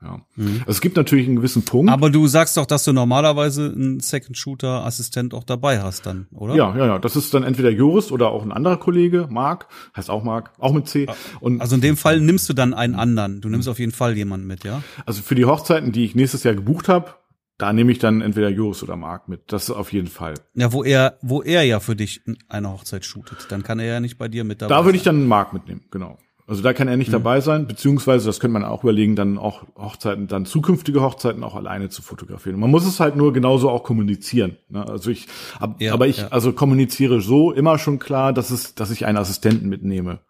Ja. 0.00 0.20
Mhm. 0.36 0.58
Also 0.60 0.70
es 0.70 0.80
gibt 0.80 0.96
natürlich 0.96 1.26
einen 1.26 1.36
gewissen 1.36 1.64
Punkt. 1.64 1.90
Aber 1.90 2.10
du 2.10 2.26
sagst 2.28 2.56
doch, 2.56 2.66
dass 2.66 2.84
du 2.84 2.92
normalerweise 2.92 3.72
einen 3.74 4.00
Second 4.00 4.36
Shooter 4.36 4.84
Assistent 4.84 5.34
auch 5.34 5.42
dabei 5.44 5.82
hast 5.82 6.06
dann, 6.06 6.28
oder? 6.32 6.54
Ja, 6.54 6.76
ja, 6.76 6.86
ja. 6.86 6.98
Das 6.98 7.16
ist 7.16 7.34
dann 7.34 7.42
entweder 7.42 7.70
Jurist 7.70 8.12
oder 8.12 8.30
auch 8.30 8.44
ein 8.44 8.52
anderer 8.52 8.76
Kollege, 8.76 9.26
Marc, 9.28 9.66
heißt 9.96 10.08
auch 10.08 10.22
Marc, 10.22 10.52
auch 10.58 10.72
mit 10.72 10.88
C. 10.88 11.06
Und 11.40 11.60
also 11.60 11.74
in 11.74 11.80
dem 11.80 11.96
Fall 11.96 12.20
nimmst 12.20 12.48
du 12.48 12.52
dann 12.52 12.74
einen 12.74 12.94
anderen. 12.94 13.40
Du 13.40 13.48
nimmst 13.48 13.68
auf 13.68 13.80
jeden 13.80 13.92
Fall 13.92 14.16
jemanden 14.16 14.46
mit, 14.46 14.62
ja? 14.64 14.82
Also 15.04 15.22
für 15.22 15.34
die 15.34 15.46
Hochzeiten, 15.46 15.90
die 15.90 16.04
ich 16.04 16.14
nächstes 16.14 16.44
Jahr 16.44 16.54
gebucht 16.54 16.88
habe, 16.88 17.14
da 17.58 17.72
nehme 17.72 17.90
ich 17.90 17.98
dann 17.98 18.20
entweder 18.20 18.48
Jurist 18.48 18.84
oder 18.84 18.94
Marc 18.94 19.28
mit. 19.28 19.52
Das 19.52 19.64
ist 19.64 19.70
auf 19.70 19.92
jeden 19.92 20.06
Fall. 20.06 20.34
Ja, 20.54 20.72
wo 20.72 20.84
er, 20.84 21.18
wo 21.22 21.42
er 21.42 21.64
ja 21.64 21.80
für 21.80 21.96
dich 21.96 22.22
eine 22.48 22.70
Hochzeit 22.70 23.04
shootet, 23.04 23.46
dann 23.50 23.64
kann 23.64 23.80
er 23.80 23.86
ja 23.86 24.00
nicht 24.00 24.16
bei 24.16 24.28
dir 24.28 24.44
mit 24.44 24.62
dabei 24.62 24.72
sein. 24.72 24.80
Da 24.80 24.84
würde 24.84 24.96
ich 24.96 25.02
dann 25.02 25.26
Marc 25.26 25.52
mitnehmen, 25.52 25.84
genau. 25.90 26.18
Also 26.48 26.62
da 26.62 26.72
kann 26.72 26.88
er 26.88 26.96
nicht 26.96 27.08
mhm. 27.08 27.12
dabei 27.12 27.42
sein, 27.42 27.66
beziehungsweise 27.66 28.24
das 28.24 28.40
könnte 28.40 28.54
man 28.54 28.64
auch 28.64 28.82
überlegen, 28.82 29.16
dann 29.16 29.36
auch 29.36 29.64
Hochzeiten, 29.76 30.28
dann 30.28 30.46
zukünftige 30.46 31.02
Hochzeiten 31.02 31.44
auch 31.44 31.54
alleine 31.54 31.90
zu 31.90 32.00
fotografieren. 32.00 32.58
Man 32.58 32.70
muss 32.70 32.86
es 32.86 33.00
halt 33.00 33.16
nur 33.16 33.34
genauso 33.34 33.68
auch 33.68 33.84
kommunizieren. 33.84 34.56
Ne? 34.70 34.88
Also 34.88 35.10
ich, 35.10 35.28
ab, 35.60 35.76
ja, 35.78 35.92
aber 35.92 36.06
ich, 36.06 36.16
ja. 36.16 36.28
also 36.28 36.54
kommuniziere 36.54 37.20
so 37.20 37.52
immer 37.52 37.78
schon 37.78 37.98
klar, 37.98 38.32
dass 38.32 38.50
es, 38.50 38.74
dass 38.74 38.90
ich 38.90 39.04
einen 39.04 39.18
Assistenten 39.18 39.68
mitnehme. 39.68 40.20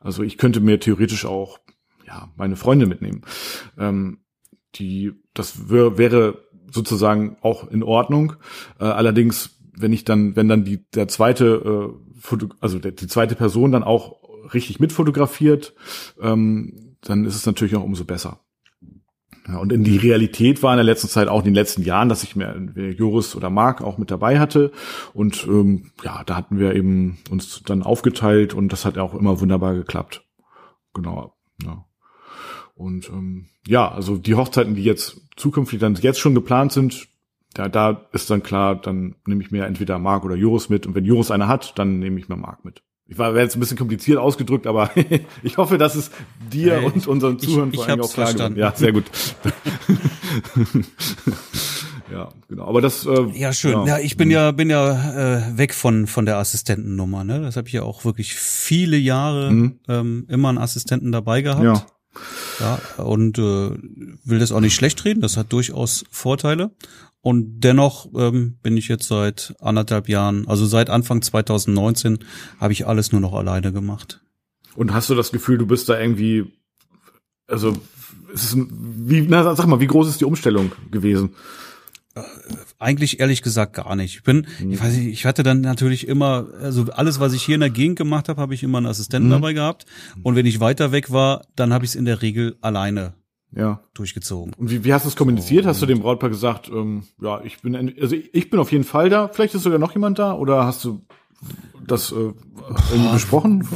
Also 0.00 0.24
ich 0.24 0.36
könnte 0.36 0.58
mir 0.58 0.80
theoretisch 0.80 1.24
auch 1.24 1.60
ja 2.04 2.28
meine 2.36 2.56
Freunde 2.56 2.86
mitnehmen. 2.86 3.22
Ähm, 3.78 4.18
die, 4.74 5.12
das 5.32 5.70
wär, 5.70 5.96
wäre 5.96 6.38
sozusagen 6.72 7.36
auch 7.40 7.70
in 7.70 7.84
Ordnung. 7.84 8.34
Äh, 8.80 8.84
allerdings, 8.84 9.60
wenn 9.76 9.92
ich 9.92 10.04
dann, 10.04 10.34
wenn 10.34 10.48
dann 10.48 10.64
die 10.64 10.90
der 10.90 11.06
zweite, 11.06 11.92
äh, 11.94 12.18
Foto, 12.18 12.48
also 12.60 12.80
der, 12.80 12.90
die 12.92 13.06
zweite 13.06 13.36
Person 13.36 13.70
dann 13.70 13.84
auch 13.84 14.19
richtig 14.52 14.80
mitfotografiert, 14.80 15.74
ähm, 16.20 16.96
dann 17.00 17.24
ist 17.24 17.36
es 17.36 17.46
natürlich 17.46 17.76
auch 17.76 17.84
umso 17.84 18.04
besser. 18.04 18.40
Ja, 19.48 19.58
und 19.58 19.72
in 19.72 19.84
die 19.84 19.96
Realität 19.96 20.62
war 20.62 20.72
in 20.72 20.76
der 20.76 20.84
letzten 20.84 21.08
Zeit 21.08 21.28
auch 21.28 21.40
in 21.40 21.46
den 21.46 21.54
letzten 21.54 21.82
Jahren, 21.82 22.08
dass 22.08 22.22
ich 22.22 22.36
mir 22.36 22.54
Joris 22.96 23.34
oder 23.34 23.50
Marc 23.50 23.80
auch 23.80 23.98
mit 23.98 24.10
dabei 24.10 24.38
hatte. 24.38 24.70
Und 25.14 25.46
ähm, 25.48 25.90
ja, 26.04 26.22
da 26.24 26.36
hatten 26.36 26.58
wir 26.58 26.74
eben 26.74 27.18
uns 27.30 27.62
dann 27.64 27.82
aufgeteilt 27.82 28.54
und 28.54 28.70
das 28.70 28.84
hat 28.84 28.98
auch 28.98 29.14
immer 29.14 29.40
wunderbar 29.40 29.74
geklappt. 29.74 30.24
Genau. 30.94 31.34
Ja. 31.64 31.84
Und 32.74 33.08
ähm, 33.08 33.46
ja, 33.66 33.90
also 33.90 34.16
die 34.16 34.34
Hochzeiten, 34.34 34.74
die 34.74 34.84
jetzt 34.84 35.20
zukünftig 35.36 35.80
dann 35.80 35.94
jetzt 35.96 36.20
schon 36.20 36.34
geplant 36.34 36.72
sind, 36.72 37.08
da, 37.54 37.68
da 37.68 38.08
ist 38.12 38.30
dann 38.30 38.42
klar, 38.42 38.76
dann 38.76 39.16
nehme 39.26 39.42
ich 39.42 39.50
mir 39.50 39.64
entweder 39.66 39.98
Marc 39.98 40.24
oder 40.24 40.36
Joris 40.36 40.68
mit. 40.68 40.86
Und 40.86 40.94
wenn 40.94 41.04
Joris 41.04 41.30
eine 41.30 41.48
hat, 41.48 41.78
dann 41.78 41.98
nehme 41.98 42.20
ich 42.20 42.28
mir 42.28 42.36
Marc 42.36 42.64
mit. 42.64 42.82
Ich 43.10 43.18
war 43.18 43.36
jetzt 43.36 43.56
ein 43.56 43.60
bisschen 43.60 43.76
kompliziert 43.76 44.18
ausgedrückt, 44.18 44.68
aber 44.68 44.92
ich 45.42 45.56
hoffe, 45.56 45.78
dass 45.78 45.96
es 45.96 46.12
dir 46.52 46.76
hey, 46.76 46.84
und 46.86 47.08
unseren 47.08 47.40
Zuhörern 47.40 47.72
vor 47.72 47.88
allem 47.88 48.00
auch 48.02 48.12
klar 48.12 48.28
verstanden. 48.28 48.58
Ja, 48.60 48.72
sehr 48.74 48.92
gut. 48.92 49.06
ja, 52.12 52.28
genau. 52.48 52.66
Aber 52.66 52.80
das. 52.80 53.04
Äh, 53.06 53.26
ja, 53.34 53.52
schön. 53.52 53.72
Ja, 53.72 53.84
ja 53.84 53.98
ich 53.98 54.16
bin 54.16 54.30
ja 54.30 54.52
bin 54.52 54.70
ja 54.70 55.38
äh, 55.38 55.58
weg 55.58 55.74
von 55.74 56.06
von 56.06 56.24
der 56.24 56.36
Assistentennummer. 56.36 57.24
Ne, 57.24 57.40
das 57.40 57.56
habe 57.56 57.66
ich 57.66 57.74
ja 57.74 57.82
auch 57.82 58.04
wirklich 58.04 58.36
viele 58.36 58.96
Jahre 58.96 59.50
mhm. 59.50 59.80
ähm, 59.88 60.26
immer 60.28 60.50
einen 60.50 60.58
Assistenten 60.58 61.10
dabei 61.10 61.42
gehabt. 61.42 61.64
Ja. 61.64 61.84
Ja, 62.58 62.78
und 63.02 63.38
äh, 63.38 63.42
will 63.42 64.38
das 64.38 64.52
auch 64.52 64.60
nicht 64.60 64.74
schlecht 64.74 65.04
reden, 65.04 65.20
das 65.20 65.36
hat 65.36 65.52
durchaus 65.52 66.04
Vorteile. 66.10 66.72
Und 67.22 67.60
dennoch 67.60 68.08
ähm, 68.14 68.56
bin 68.62 68.76
ich 68.76 68.88
jetzt 68.88 69.06
seit 69.06 69.54
anderthalb 69.60 70.08
Jahren, 70.08 70.48
also 70.48 70.64
seit 70.64 70.88
Anfang 70.88 71.20
2019, 71.20 72.20
habe 72.58 72.72
ich 72.72 72.86
alles 72.86 73.12
nur 73.12 73.20
noch 73.20 73.34
alleine 73.34 73.72
gemacht. 73.72 74.22
Und 74.74 74.94
hast 74.94 75.10
du 75.10 75.14
das 75.14 75.30
Gefühl, 75.30 75.58
du 75.58 75.66
bist 75.66 75.88
da 75.88 76.00
irgendwie, 76.00 76.46
also 77.46 77.76
es 78.32 78.44
ist, 78.44 78.56
wie, 78.56 79.22
na, 79.22 79.54
sag 79.54 79.66
mal, 79.66 79.80
wie 79.80 79.86
groß 79.86 80.08
ist 80.08 80.20
die 80.20 80.24
Umstellung 80.24 80.72
gewesen? 80.90 81.34
Äh, 82.14 82.22
eigentlich 82.78 83.20
ehrlich 83.20 83.42
gesagt 83.42 83.74
gar 83.74 83.94
nicht. 83.96 84.16
Ich 84.16 84.22
bin, 84.22 84.46
mhm. 84.58 84.72
ich 84.72 84.80
weiß 84.80 84.96
nicht, 84.96 85.08
ich 85.08 85.26
hatte 85.26 85.42
dann 85.42 85.60
natürlich 85.60 86.08
immer, 86.08 86.48
also 86.62 86.86
alles, 86.92 87.20
was 87.20 87.34
ich 87.34 87.42
hier 87.42 87.56
in 87.56 87.60
der 87.60 87.70
Gegend 87.70 87.98
gemacht 87.98 88.30
habe, 88.30 88.40
habe 88.40 88.54
ich 88.54 88.62
immer 88.62 88.78
einen 88.78 88.86
Assistenten 88.86 89.28
mhm. 89.28 89.32
dabei 89.32 89.52
gehabt. 89.52 89.84
Und 90.22 90.36
wenn 90.36 90.46
ich 90.46 90.60
weiter 90.60 90.90
weg 90.90 91.10
war, 91.10 91.42
dann 91.54 91.74
habe 91.74 91.84
ich 91.84 91.90
es 91.90 91.94
in 91.96 92.06
der 92.06 92.22
Regel 92.22 92.56
alleine 92.62 93.14
ja. 93.52 93.80
durchgezogen. 93.94 94.54
Und 94.54 94.70
wie, 94.70 94.84
wie 94.84 94.92
hast 94.92 95.04
du 95.04 95.08
es 95.08 95.16
kommuniziert? 95.16 95.64
So, 95.64 95.70
hast 95.70 95.82
du 95.82 95.86
dem 95.86 96.00
Brautpaar 96.00 96.30
gesagt, 96.30 96.68
ähm, 96.68 97.04
ja, 97.20 97.40
ich 97.42 97.60
bin, 97.60 97.94
also 98.00 98.14
ich 98.14 98.50
bin 98.50 98.60
auf 98.60 98.72
jeden 98.72 98.84
Fall 98.84 99.10
da. 99.10 99.28
Vielleicht 99.28 99.54
ist 99.54 99.62
sogar 99.62 99.78
noch 99.78 99.92
jemand 99.92 100.18
da? 100.18 100.34
Oder 100.34 100.64
hast 100.64 100.84
du 100.84 101.02
das 101.86 102.12
äh, 102.12 102.32
irgendwie 102.92 103.12
besprochen? 103.12 103.66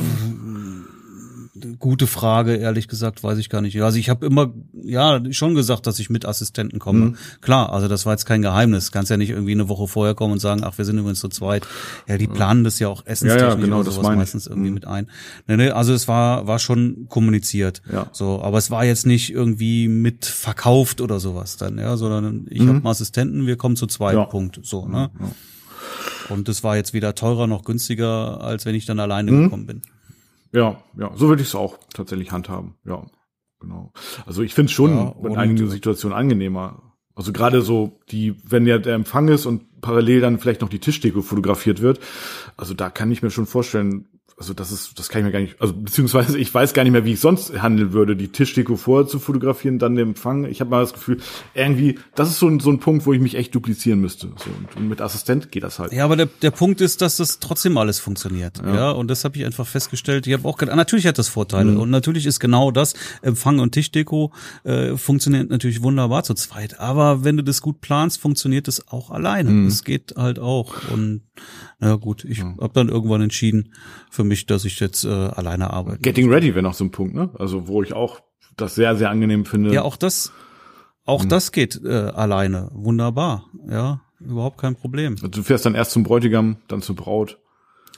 Gute 1.78 2.06
Frage, 2.06 2.56
ehrlich 2.56 2.88
gesagt, 2.88 3.22
weiß 3.22 3.38
ich 3.38 3.48
gar 3.48 3.60
nicht. 3.60 3.80
Also 3.82 3.98
ich 3.98 4.08
habe 4.10 4.26
immer, 4.26 4.52
ja, 4.82 5.20
schon 5.32 5.54
gesagt, 5.54 5.86
dass 5.86 5.98
ich 5.98 6.10
mit 6.10 6.26
Assistenten 6.26 6.78
komme. 6.78 6.98
Mhm. 7.00 7.16
Klar, 7.40 7.72
also 7.72 7.88
das 7.88 8.06
war 8.06 8.12
jetzt 8.12 8.26
kein 8.26 8.42
Geheimnis. 8.42 8.92
Kannst 8.92 9.10
ja 9.10 9.16
nicht 9.16 9.30
irgendwie 9.30 9.52
eine 9.52 9.68
Woche 9.68 9.88
vorher 9.88 10.14
kommen 10.14 10.34
und 10.34 10.40
sagen, 10.40 10.62
ach, 10.64 10.78
wir 10.78 10.84
sind 10.84 10.98
übrigens 10.98 11.20
zu 11.20 11.28
zweit. 11.28 11.66
Ja, 12.06 12.18
die 12.18 12.26
planen 12.26 12.64
das 12.64 12.78
ja 12.78 12.88
auch 12.88 13.06
essenstechnisch 13.06 13.42
ja, 13.42 13.48
ja, 13.48 13.54
genau, 13.54 13.80
oder 13.80 13.90
sowas 13.90 14.16
meistens 14.16 14.46
irgendwie 14.46 14.68
mhm. 14.68 14.74
mit 14.74 14.86
ein. 14.86 15.08
Nee, 15.46 15.56
nee, 15.56 15.70
also 15.70 15.92
es 15.92 16.08
war, 16.08 16.46
war 16.46 16.58
schon 16.58 17.06
kommuniziert. 17.08 17.82
Ja. 17.92 18.06
So, 18.12 18.42
aber 18.42 18.58
es 18.58 18.70
war 18.70 18.84
jetzt 18.84 19.06
nicht 19.06 19.32
irgendwie 19.32 19.88
mit 19.88 20.24
verkauft 20.26 21.00
oder 21.00 21.20
sowas 21.20 21.56
dann, 21.56 21.78
ja, 21.78 21.96
sondern 21.96 22.46
ich 22.50 22.60
mhm. 22.60 22.68
habe 22.68 22.78
einen 22.78 22.86
Assistenten, 22.86 23.46
wir 23.46 23.56
kommen 23.56 23.76
zu 23.76 23.86
zweit, 23.86 24.14
ja. 24.14 24.24
Punkt. 24.24 24.60
So, 24.62 24.86
ne? 24.86 25.10
Ja. 25.18 25.26
Und 26.28 26.48
das 26.48 26.64
war 26.64 26.76
jetzt 26.76 26.94
weder 26.94 27.14
teurer 27.14 27.46
noch 27.46 27.64
günstiger, 27.64 28.40
als 28.40 28.64
wenn 28.66 28.74
ich 28.74 28.86
dann 28.86 29.00
alleine 29.00 29.30
mhm. 29.30 29.44
gekommen 29.44 29.66
bin. 29.66 29.82
Ja, 30.54 30.80
ja, 30.96 31.10
so 31.16 31.28
würde 31.28 31.42
ich 31.42 31.48
es 31.48 31.54
auch 31.56 31.78
tatsächlich 31.92 32.30
handhaben. 32.30 32.76
Ja, 32.86 33.04
genau. 33.58 33.92
Also 34.24 34.42
ich 34.42 34.54
finde 34.54 34.70
es 34.70 34.72
schon 34.72 34.96
ja, 34.96 35.14
in 35.28 35.36
einigen 35.36 35.68
Situationen 35.68 36.16
angenehmer. 36.16 36.94
Also 37.16 37.32
gerade 37.32 37.60
so 37.60 38.00
die, 38.10 38.36
wenn 38.48 38.66
ja 38.66 38.78
der 38.78 38.94
Empfang 38.94 39.28
ist 39.28 39.46
und 39.46 39.80
parallel 39.80 40.20
dann 40.20 40.38
vielleicht 40.38 40.60
noch 40.60 40.68
die 40.68 40.78
Tischdeko 40.78 41.22
fotografiert 41.22 41.82
wird. 41.82 41.98
Also 42.56 42.72
da 42.72 42.88
kann 42.88 43.10
ich 43.10 43.22
mir 43.22 43.30
schon 43.30 43.46
vorstellen, 43.46 44.08
also 44.36 44.52
das 44.52 44.72
ist, 44.72 44.98
das 44.98 45.08
kann 45.08 45.20
ich 45.20 45.26
mir 45.26 45.32
gar 45.32 45.40
nicht, 45.40 45.60
also 45.60 45.72
beziehungsweise 45.74 46.38
ich 46.38 46.52
weiß 46.52 46.74
gar 46.74 46.82
nicht 46.82 46.92
mehr, 46.92 47.04
wie 47.04 47.12
ich 47.12 47.20
sonst 47.20 47.60
handeln 47.62 47.92
würde, 47.92 48.16
die 48.16 48.28
Tischdeko 48.28 48.76
vorher 48.76 49.06
zu 49.06 49.18
fotografieren, 49.18 49.78
dann 49.78 49.94
den 49.94 50.08
Empfang. 50.08 50.44
Ich 50.44 50.60
habe 50.60 50.70
mal 50.70 50.80
das 50.80 50.92
Gefühl, 50.92 51.18
irgendwie, 51.54 51.98
das 52.14 52.30
ist 52.30 52.40
so 52.40 52.48
ein, 52.48 52.58
so 52.58 52.70
ein 52.70 52.80
Punkt, 52.80 53.06
wo 53.06 53.12
ich 53.12 53.20
mich 53.20 53.36
echt 53.36 53.54
duplizieren 53.54 54.00
müsste. 54.00 54.32
So, 54.36 54.50
und, 54.50 54.76
und 54.76 54.88
mit 54.88 55.00
Assistent 55.00 55.52
geht 55.52 55.62
das 55.62 55.78
halt. 55.78 55.92
Ja, 55.92 56.04
aber 56.04 56.16
der, 56.16 56.26
der 56.26 56.50
Punkt 56.50 56.80
ist, 56.80 57.00
dass 57.00 57.16
das 57.16 57.38
trotzdem 57.38 57.78
alles 57.78 58.00
funktioniert. 58.00 58.58
Ja, 58.58 58.74
ja 58.74 58.90
und 58.90 59.08
das 59.08 59.24
habe 59.24 59.36
ich 59.36 59.44
einfach 59.44 59.66
festgestellt. 59.66 60.26
Ich 60.26 60.32
habe 60.32 60.48
auch 60.48 60.58
gedacht, 60.58 60.76
natürlich 60.76 61.06
hat 61.06 61.18
das 61.18 61.28
Vorteile 61.28 61.72
mhm. 61.72 61.80
und 61.80 61.90
natürlich 61.90 62.26
ist 62.26 62.40
genau 62.40 62.72
das 62.72 62.94
Empfang 63.22 63.60
und 63.60 63.72
Tischdeko 63.72 64.32
äh, 64.64 64.96
funktioniert 64.96 65.50
natürlich 65.50 65.82
wunderbar 65.82 66.24
zu 66.24 66.34
zweit. 66.34 66.80
Aber 66.80 67.22
wenn 67.22 67.36
du 67.36 67.44
das 67.44 67.62
gut 67.62 67.80
planst, 67.80 68.20
funktioniert 68.20 68.66
das 68.66 68.88
auch 68.88 69.10
alleine. 69.10 69.50
Mhm. 69.50 69.68
Das 69.68 69.84
geht 69.84 70.14
halt 70.16 70.40
auch 70.40 70.74
und 70.92 71.22
na 71.80 71.96
gut, 71.96 72.24
ich 72.24 72.38
ja. 72.38 72.54
habe 72.60 72.72
dann 72.72 72.88
irgendwann 72.88 73.20
entschieden 73.20 73.74
für 74.10 74.23
mich, 74.24 74.46
dass 74.46 74.64
ich 74.64 74.80
jetzt 74.80 75.04
äh, 75.04 75.08
alleine 75.08 75.70
arbeite. 75.70 76.00
Getting 76.00 76.30
Ready 76.30 76.54
wäre 76.54 76.62
noch 76.62 76.74
so 76.74 76.84
ein 76.84 76.90
Punkt, 76.90 77.14
ne? 77.14 77.30
Also 77.38 77.68
wo 77.68 77.82
ich 77.82 77.92
auch 77.92 78.20
das 78.56 78.74
sehr, 78.74 78.96
sehr 78.96 79.10
angenehm 79.10 79.44
finde. 79.44 79.72
Ja, 79.72 79.82
auch 79.82 79.96
das, 79.96 80.32
auch 81.04 81.22
hm. 81.22 81.28
das 81.28 81.52
geht 81.52 81.80
äh, 81.84 81.88
alleine. 81.88 82.70
Wunderbar. 82.72 83.46
Ja, 83.68 84.00
überhaupt 84.20 84.58
kein 84.58 84.76
Problem. 84.76 85.14
Also 85.14 85.28
du 85.28 85.42
fährst 85.42 85.66
dann 85.66 85.74
erst 85.74 85.92
zum 85.92 86.02
Bräutigam, 86.02 86.56
dann 86.68 86.82
zur 86.82 86.96
Braut. 86.96 87.38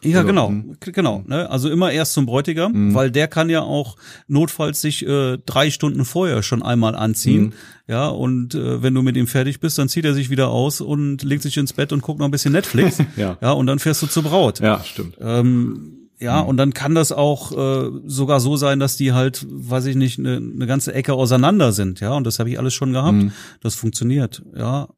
Ja, 0.03 0.19
also, 0.19 0.29
genau, 0.29 0.51
mh. 0.51 0.75
genau. 0.81 1.25
Ne? 1.27 1.51
Also 1.51 1.71
immer 1.71 1.91
erst 1.91 2.13
zum 2.13 2.27
Bräutigam, 2.27 2.73
mhm. 2.73 2.95
weil 2.95 3.11
der 3.11 3.29
kann 3.29 3.49
ja 3.49 3.63
auch 3.63 3.97
notfalls 4.29 4.81
sich 4.81 5.07
äh, 5.07 5.39
drei 5.39 5.71
Stunden 5.71 6.05
vorher 6.05 6.43
schon 6.43 6.63
einmal 6.63 6.95
anziehen. 6.95 7.45
Mhm. 7.45 7.53
Ja, 7.89 8.09
und 8.09 8.55
äh, 8.55 8.83
wenn 8.83 8.95
du 8.95 9.03
mit 9.03 9.17
ihm 9.17 9.27
fertig 9.27 9.61
bist, 9.61 9.79
dann 9.79 9.89
zieht 9.89 10.05
er 10.05 10.13
sich 10.13 10.29
wieder 10.29 10.49
aus 10.49 10.81
und 10.81 11.23
legt 11.23 11.43
sich 11.43 11.57
ins 11.57 11.73
Bett 11.73 11.93
und 11.93 12.03
guckt 12.03 12.19
noch 12.19 12.27
ein 12.27 12.31
bisschen 12.31 12.53
Netflix. 12.53 12.99
ja. 13.17 13.39
ja, 13.41 13.53
und 13.53 13.67
dann 13.67 13.79
fährst 13.79 14.03
du 14.03 14.07
zur 14.07 14.25
Braut. 14.25 14.61
Ja, 14.61 14.83
stimmt. 14.85 15.17
Ähm, 15.21 16.06
ja, 16.19 16.43
mhm. 16.43 16.49
und 16.49 16.57
dann 16.57 16.75
kann 16.75 16.95
das 16.95 17.13
auch 17.13 17.53
äh, 17.53 17.91
sogar 18.07 18.41
so 18.41 18.57
sein, 18.57 18.79
dass 18.79 18.97
die 18.97 19.13
halt, 19.13 19.47
weiß 19.49 19.87
ich 19.87 19.97
nicht, 19.97 20.19
eine 20.19 20.41
ne 20.41 20.67
ganze 20.67 20.95
Ecke 20.95 21.15
auseinander 21.15 21.73
sind, 21.73 22.01
ja, 22.01 22.13
und 22.13 22.25
das 22.25 22.39
habe 22.39 22.51
ich 22.51 22.59
alles 22.59 22.75
schon 22.75 22.93
gehabt. 22.93 23.17
Mhm. 23.17 23.33
Das 23.61 23.75
funktioniert, 23.75 24.43
ja 24.57 24.89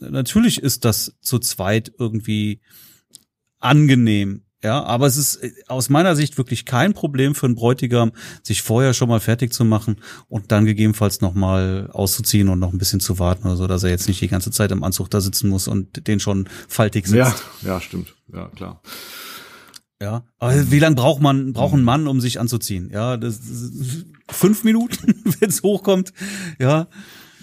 natürlich 0.00 0.62
ist 0.62 0.84
das 0.84 1.14
zu 1.20 1.38
zweit 1.38 1.92
irgendwie 1.98 2.60
angenehm. 3.58 4.42
Ja, 4.62 4.82
aber 4.82 5.06
es 5.06 5.16
ist 5.16 5.36
äh, 5.36 5.52
aus 5.68 5.88
meiner 5.88 6.14
Sicht 6.14 6.36
wirklich 6.36 6.66
kein 6.66 6.92
Problem 6.92 7.34
für 7.34 7.46
einen 7.46 7.54
Bräutigam, 7.54 8.12
sich 8.42 8.60
vorher 8.60 8.92
schon 8.92 9.08
mal 9.08 9.20
fertig 9.20 9.54
zu 9.54 9.64
machen 9.64 9.96
und 10.28 10.52
dann 10.52 10.66
gegebenenfalls 10.66 11.22
noch 11.22 11.32
mal 11.32 11.88
auszuziehen 11.92 12.50
und 12.50 12.58
noch 12.58 12.70
ein 12.70 12.78
bisschen 12.78 13.00
zu 13.00 13.18
warten 13.18 13.46
oder 13.46 13.56
so, 13.56 13.66
dass 13.66 13.84
er 13.84 13.90
jetzt 13.90 14.06
nicht 14.06 14.20
die 14.20 14.28
ganze 14.28 14.50
Zeit 14.50 14.70
im 14.70 14.84
Anzug 14.84 15.08
da 15.08 15.22
sitzen 15.22 15.48
muss 15.48 15.66
und 15.66 16.06
den 16.06 16.20
schon 16.20 16.46
faltig 16.68 17.06
sitzt. 17.06 17.42
Ja, 17.62 17.68
ja, 17.68 17.80
stimmt. 17.80 18.14
Ja, 18.30 18.48
klar. 18.48 18.82
Ja, 20.02 20.24
aber 20.38 20.70
wie 20.70 20.78
lange 20.78 20.96
braucht 20.96 21.20
man, 21.20 21.52
braucht 21.52 21.74
ein 21.74 21.84
Mann, 21.84 22.06
um 22.08 22.20
sich 22.20 22.40
anzuziehen? 22.40 22.90
Ja, 22.92 23.18
das, 23.18 23.38
das 23.40 24.04
fünf 24.30 24.64
Minuten, 24.64 25.14
wenn 25.40 25.48
es 25.50 25.62
hochkommt. 25.62 26.12
Ja. 26.58 26.88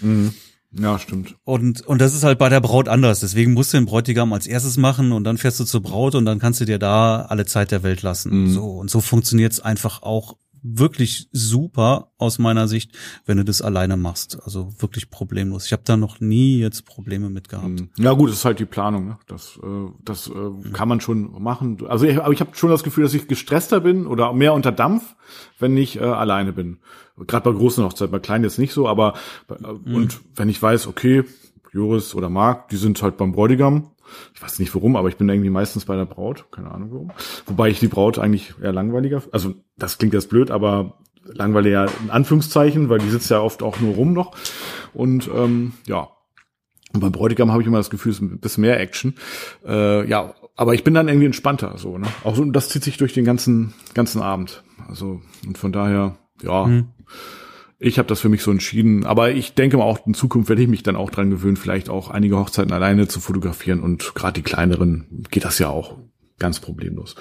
Mhm. 0.00 0.34
Ja, 0.72 0.98
stimmt. 0.98 1.36
Und, 1.44 1.80
und 1.86 2.00
das 2.00 2.14
ist 2.14 2.24
halt 2.24 2.38
bei 2.38 2.48
der 2.48 2.60
Braut 2.60 2.88
anders. 2.88 3.20
Deswegen 3.20 3.54
musst 3.54 3.72
du 3.72 3.78
den 3.78 3.86
Bräutigam 3.86 4.32
als 4.32 4.46
erstes 4.46 4.76
machen 4.76 5.12
und 5.12 5.24
dann 5.24 5.38
fährst 5.38 5.58
du 5.60 5.64
zur 5.64 5.82
Braut 5.82 6.14
und 6.14 6.26
dann 6.26 6.38
kannst 6.40 6.60
du 6.60 6.66
dir 6.66 6.78
da 6.78 7.22
alle 7.22 7.46
Zeit 7.46 7.70
der 7.70 7.82
Welt 7.82 8.02
lassen. 8.02 8.42
Mhm. 8.42 8.50
So, 8.52 8.64
und 8.72 8.90
so 8.90 9.00
funktioniert's 9.00 9.60
einfach 9.60 10.02
auch 10.02 10.36
wirklich 10.62 11.28
super 11.32 12.12
aus 12.18 12.38
meiner 12.38 12.68
Sicht, 12.68 12.96
wenn 13.26 13.36
du 13.36 13.44
das 13.44 13.62
alleine 13.62 13.96
machst. 13.96 14.38
Also 14.44 14.72
wirklich 14.78 15.10
problemlos. 15.10 15.66
Ich 15.66 15.72
habe 15.72 15.82
da 15.84 15.96
noch 15.96 16.20
nie 16.20 16.58
jetzt 16.58 16.84
Probleme 16.84 17.30
mit 17.30 17.48
gehabt. 17.48 17.68
Mhm. 17.68 17.90
Ja 17.96 18.12
gut, 18.12 18.30
das 18.30 18.38
ist 18.38 18.44
halt 18.44 18.58
die 18.58 18.64
Planung. 18.64 19.06
Ne? 19.06 19.18
Das, 19.26 19.58
äh, 19.62 19.90
das 20.04 20.28
äh, 20.28 20.70
kann 20.72 20.88
man 20.88 21.00
schon 21.00 21.42
machen. 21.42 21.78
Also 21.88 22.06
ich, 22.06 22.20
aber 22.20 22.32
ich 22.32 22.40
habe 22.40 22.50
schon 22.54 22.70
das 22.70 22.82
Gefühl, 22.82 23.04
dass 23.04 23.14
ich 23.14 23.28
gestresster 23.28 23.80
bin 23.80 24.06
oder 24.06 24.32
mehr 24.32 24.54
unter 24.54 24.72
Dampf, 24.72 25.16
wenn 25.58 25.76
ich 25.76 25.96
äh, 25.96 26.00
alleine 26.00 26.52
bin. 26.52 26.78
Gerade 27.26 27.50
bei 27.50 27.56
großen 27.56 27.84
Hochzeiten, 27.84 28.12
bei 28.12 28.20
kleinen 28.20 28.44
jetzt 28.44 28.58
nicht 28.58 28.72
so, 28.72 28.88
aber 28.88 29.14
äh, 29.48 29.64
und 29.64 30.20
wenn 30.36 30.48
ich 30.48 30.62
weiß, 30.62 30.86
okay, 30.86 31.24
Joris 31.72 32.14
oder 32.14 32.30
Marc, 32.30 32.68
die 32.68 32.76
sind 32.76 33.02
halt 33.02 33.16
beim 33.16 33.32
Bräutigam. 33.32 33.90
Ich 34.34 34.42
weiß 34.42 34.58
nicht 34.58 34.74
warum, 34.74 34.96
aber 34.96 35.08
ich 35.08 35.16
bin 35.16 35.28
irgendwie 35.28 35.50
meistens 35.50 35.84
bei 35.84 35.96
der 35.96 36.06
Braut. 36.06 36.46
Keine 36.50 36.70
Ahnung 36.70 36.90
warum. 36.92 37.12
Wobei 37.46 37.68
ich 37.68 37.80
die 37.80 37.88
Braut 37.88 38.18
eigentlich 38.18 38.54
eher 38.62 38.72
langweiliger. 38.72 39.22
Also 39.32 39.54
das 39.76 39.98
klingt 39.98 40.14
jetzt 40.14 40.30
blöd, 40.30 40.50
aber 40.50 40.98
langweiliger 41.24 41.86
in 42.02 42.10
Anführungszeichen, 42.10 42.88
weil 42.88 42.98
die 42.98 43.10
sitzt 43.10 43.30
ja 43.30 43.40
oft 43.40 43.62
auch 43.62 43.80
nur 43.80 43.94
rum 43.94 44.12
noch. 44.12 44.36
Und 44.94 45.28
ähm, 45.34 45.72
ja, 45.86 46.08
und 46.92 47.00
beim 47.00 47.12
Bräutigam 47.12 47.52
habe 47.52 47.60
ich 47.62 47.68
immer 47.68 47.78
das 47.78 47.90
Gefühl, 47.90 48.12
es 48.12 48.18
ist 48.18 48.22
ein 48.22 48.40
bisschen 48.40 48.62
mehr 48.62 48.80
Action. 48.80 49.14
Äh, 49.66 50.08
ja, 50.08 50.34
aber 50.56 50.74
ich 50.74 50.84
bin 50.84 50.94
dann 50.94 51.08
irgendwie 51.08 51.26
entspannter, 51.26 51.76
so, 51.76 51.98
ne? 51.98 52.08
Auch 52.24 52.34
so, 52.34 52.44
das 52.46 52.70
zieht 52.70 52.82
sich 52.82 52.96
durch 52.96 53.12
den 53.12 53.24
ganzen, 53.24 53.74
ganzen 53.94 54.22
Abend. 54.22 54.64
Also, 54.88 55.20
und 55.46 55.58
von 55.58 55.70
daher, 55.72 56.16
ja, 56.42 56.66
Mhm. 56.66 56.88
Ich 57.78 57.98
habe 57.98 58.08
das 58.08 58.20
für 58.20 58.28
mich 58.28 58.42
so 58.42 58.50
entschieden. 58.50 59.04
Aber 59.06 59.30
ich 59.30 59.54
denke 59.54 59.76
mal 59.76 59.84
auch, 59.84 60.06
in 60.06 60.14
Zukunft 60.14 60.48
werde 60.48 60.62
ich 60.62 60.68
mich 60.68 60.82
dann 60.82 60.96
auch 60.96 61.10
dran 61.10 61.30
gewöhnen, 61.30 61.56
vielleicht 61.56 61.88
auch 61.88 62.10
einige 62.10 62.36
Hochzeiten 62.36 62.72
alleine 62.72 63.08
zu 63.08 63.20
fotografieren. 63.20 63.80
Und 63.80 64.14
gerade 64.14 64.34
die 64.34 64.42
kleineren 64.42 65.24
geht 65.30 65.44
das 65.44 65.58
ja 65.58 65.68
auch 65.68 65.96
ganz 66.38 66.60
problemlos. 66.60 67.14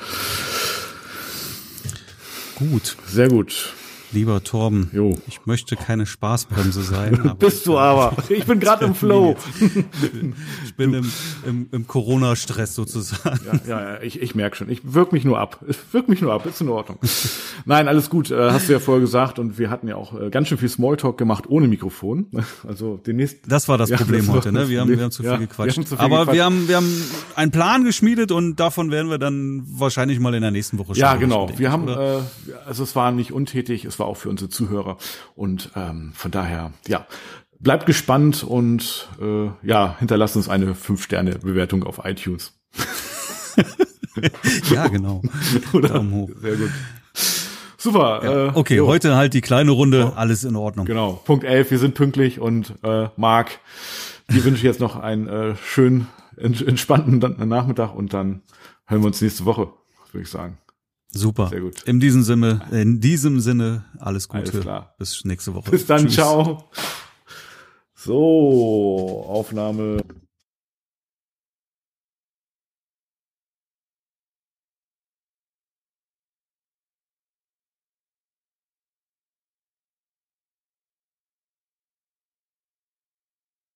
Gut, 2.56 2.98
Sehr 3.06 3.30
gut. 3.30 3.74
Lieber 4.12 4.44
Torben. 4.44 4.90
Jo. 4.94 5.18
Ich 5.28 5.46
möchte 5.46 5.76
keine 5.76 6.06
Spaßbremse 6.06 6.82
sein. 6.82 7.36
Bist 7.40 7.66
du 7.68 7.78
aber. 7.78 8.16
Ich 8.30 8.46
bin 8.46 8.60
gerade 8.60 8.86
im 8.86 8.96
Flow. 8.96 9.36
Ich 10.66 10.76
bin 10.76 10.94
im, 10.94 11.12
im, 11.46 11.68
im 11.72 11.88
Corona-Stress 11.88 12.76
sozusagen. 12.76 13.40
Ja, 13.46 13.60
ja, 13.68 13.94
ja, 13.96 14.02
ich, 14.02 14.22
ich 14.22 14.36
merke 14.36 14.56
schon. 14.56 14.70
Ich 14.70 14.82
wirk 14.94 15.12
mich 15.12 15.24
nur 15.24 15.40
ab. 15.40 15.64
Ich 15.68 15.78
wirk 15.92 16.10
mich 16.10 16.22
nur 16.22 16.34
ab. 16.34 16.46
Ist 16.46 16.62
in 16.62 16.70
Ordnung. 16.70 16.98
Nein, 17.66 17.88
alles 17.88 18.10
gut. 18.10 18.32
Äh, 18.32 18.52
hast 18.52 18.68
du 18.70 18.74
ja 18.74 18.80
vorher 18.80 19.02
gesagt. 19.02 19.40
Und 19.40 19.58
wir 19.58 19.70
hatten 19.70 19.88
ja 19.88 19.96
auch 19.96 20.20
äh, 20.20 20.30
ganz 20.30 20.48
schön 20.48 20.58
viel 20.58 20.70
Smalltalk 20.70 21.18
gemacht 21.18 21.46
ohne 21.48 21.68
Mikrofon. 21.68 22.28
Also 22.68 22.98
demnächst. 23.06 23.38
Das 23.48 23.68
war 23.68 23.78
das 23.78 23.90
Ja, 23.90 23.98
Problem 23.98 24.26
das 24.26 24.36
heute, 24.36 24.52
ne? 24.52 24.70
Wir 24.70 24.82
haben, 24.82 24.90
wir 24.90 25.02
haben 25.02 25.12
zu 25.12 25.24
viel 25.24 25.32
Ja, 25.32 25.40
wir 25.40 25.48
gequatscht. 25.48 25.78
haben 25.78 25.86
zu 25.86 25.96
viel 25.96 26.06
Aber 26.06 26.20
gequatscht. 26.20 26.36
wir 26.36 26.46
haben, 26.46 26.68
wir 26.68 26.76
haben 26.78 27.04
einen 27.36 27.52
Plan 27.52 27.84
geschmiedet 27.84 28.32
und 28.32 28.56
davon 28.58 28.92
werden 28.92 29.10
wir 29.10 29.18
dann 29.18 29.64
wahrscheinlich 29.68 30.20
mal 30.20 30.34
in 30.36 30.42
der 30.42 30.52
nächsten 30.52 30.78
Woche 30.78 30.94
Ja, 30.96 31.10
sprechen, 31.12 31.22
genau. 31.30 31.46
denke 31.48 31.60
Wir 31.60 31.72
haben, 31.72 31.88
äh, 31.88 32.20
also 32.66 32.84
es 32.84 32.96
war 32.96 33.12
nicht 33.12 33.32
untätig, 33.32 33.86
es 33.86 33.97
war 34.00 34.08
auch 34.08 34.18
für 34.18 34.30
unsere 34.30 34.50
Zuhörer. 34.50 34.98
Und 35.36 35.72
ähm, 35.76 36.12
von 36.16 36.32
daher, 36.32 36.72
ja, 36.88 37.06
bleibt 37.60 37.86
gespannt 37.86 38.44
und 38.44 39.08
äh, 39.22 39.50
ja, 39.64 39.96
hinterlasst 40.00 40.36
uns 40.36 40.48
eine 40.50 40.74
5-Sterne-Bewertung 40.74 41.84
auf 41.84 42.02
iTunes. 42.06 42.54
ja, 44.72 44.88
genau. 44.88 45.22
Oder? 45.74 45.90
Daumen 45.90 46.12
hoch. 46.14 46.30
Sehr 46.42 46.56
gut. 46.56 46.70
Super. 47.78 48.50
äh, 48.50 48.52
Okay, 48.58 48.76
jo. 48.78 48.88
heute 48.88 49.16
halt 49.16 49.34
die 49.34 49.42
kleine 49.42 49.72
Runde, 49.72 50.14
alles 50.16 50.44
in 50.44 50.56
Ordnung. 50.56 50.86
Genau, 50.86 51.14
Punkt 51.14 51.44
11, 51.44 51.72
wir 51.72 51.80
sind 51.80 51.96
pünktlich 51.96 52.40
und 52.40 52.74
äh, 52.84 53.08
Marc, 53.16 53.60
dir 54.32 54.44
wünsche 54.44 54.58
ich 54.58 54.64
jetzt 54.64 54.80
noch 54.80 54.96
einen 54.98 55.28
äh, 55.28 55.56
schönen, 55.56 56.08
ents- 56.38 56.66
entspannten 56.66 57.20
Nachmittag 57.48 57.94
und 57.96 58.14
dann 58.14 58.42
hören 58.86 59.02
wir 59.02 59.08
uns 59.08 59.22
nächste 59.22 59.46
Woche, 59.46 59.70
würde 60.12 60.24
ich 60.24 60.30
sagen. 60.30 60.58
Super. 61.18 61.48
Sehr 61.50 61.62
gut. 61.62 61.84
In 61.84 62.00
diesem 62.00 62.24
Sinne, 62.24 62.62
in 62.72 63.00
diesem 63.00 63.40
Sinne, 63.40 63.86
alles 64.00 64.28
Gute. 64.28 64.52
Alles 64.52 64.62
klar. 64.62 64.96
Bis 64.98 65.26
nächste 65.26 65.54
Woche. 65.54 65.72
Bis 65.72 65.86
dann, 65.86 66.04
Tschüss. 66.06 66.16
ciao. 66.16 66.70
So, 67.96 69.26
Aufnahme. 69.28 70.02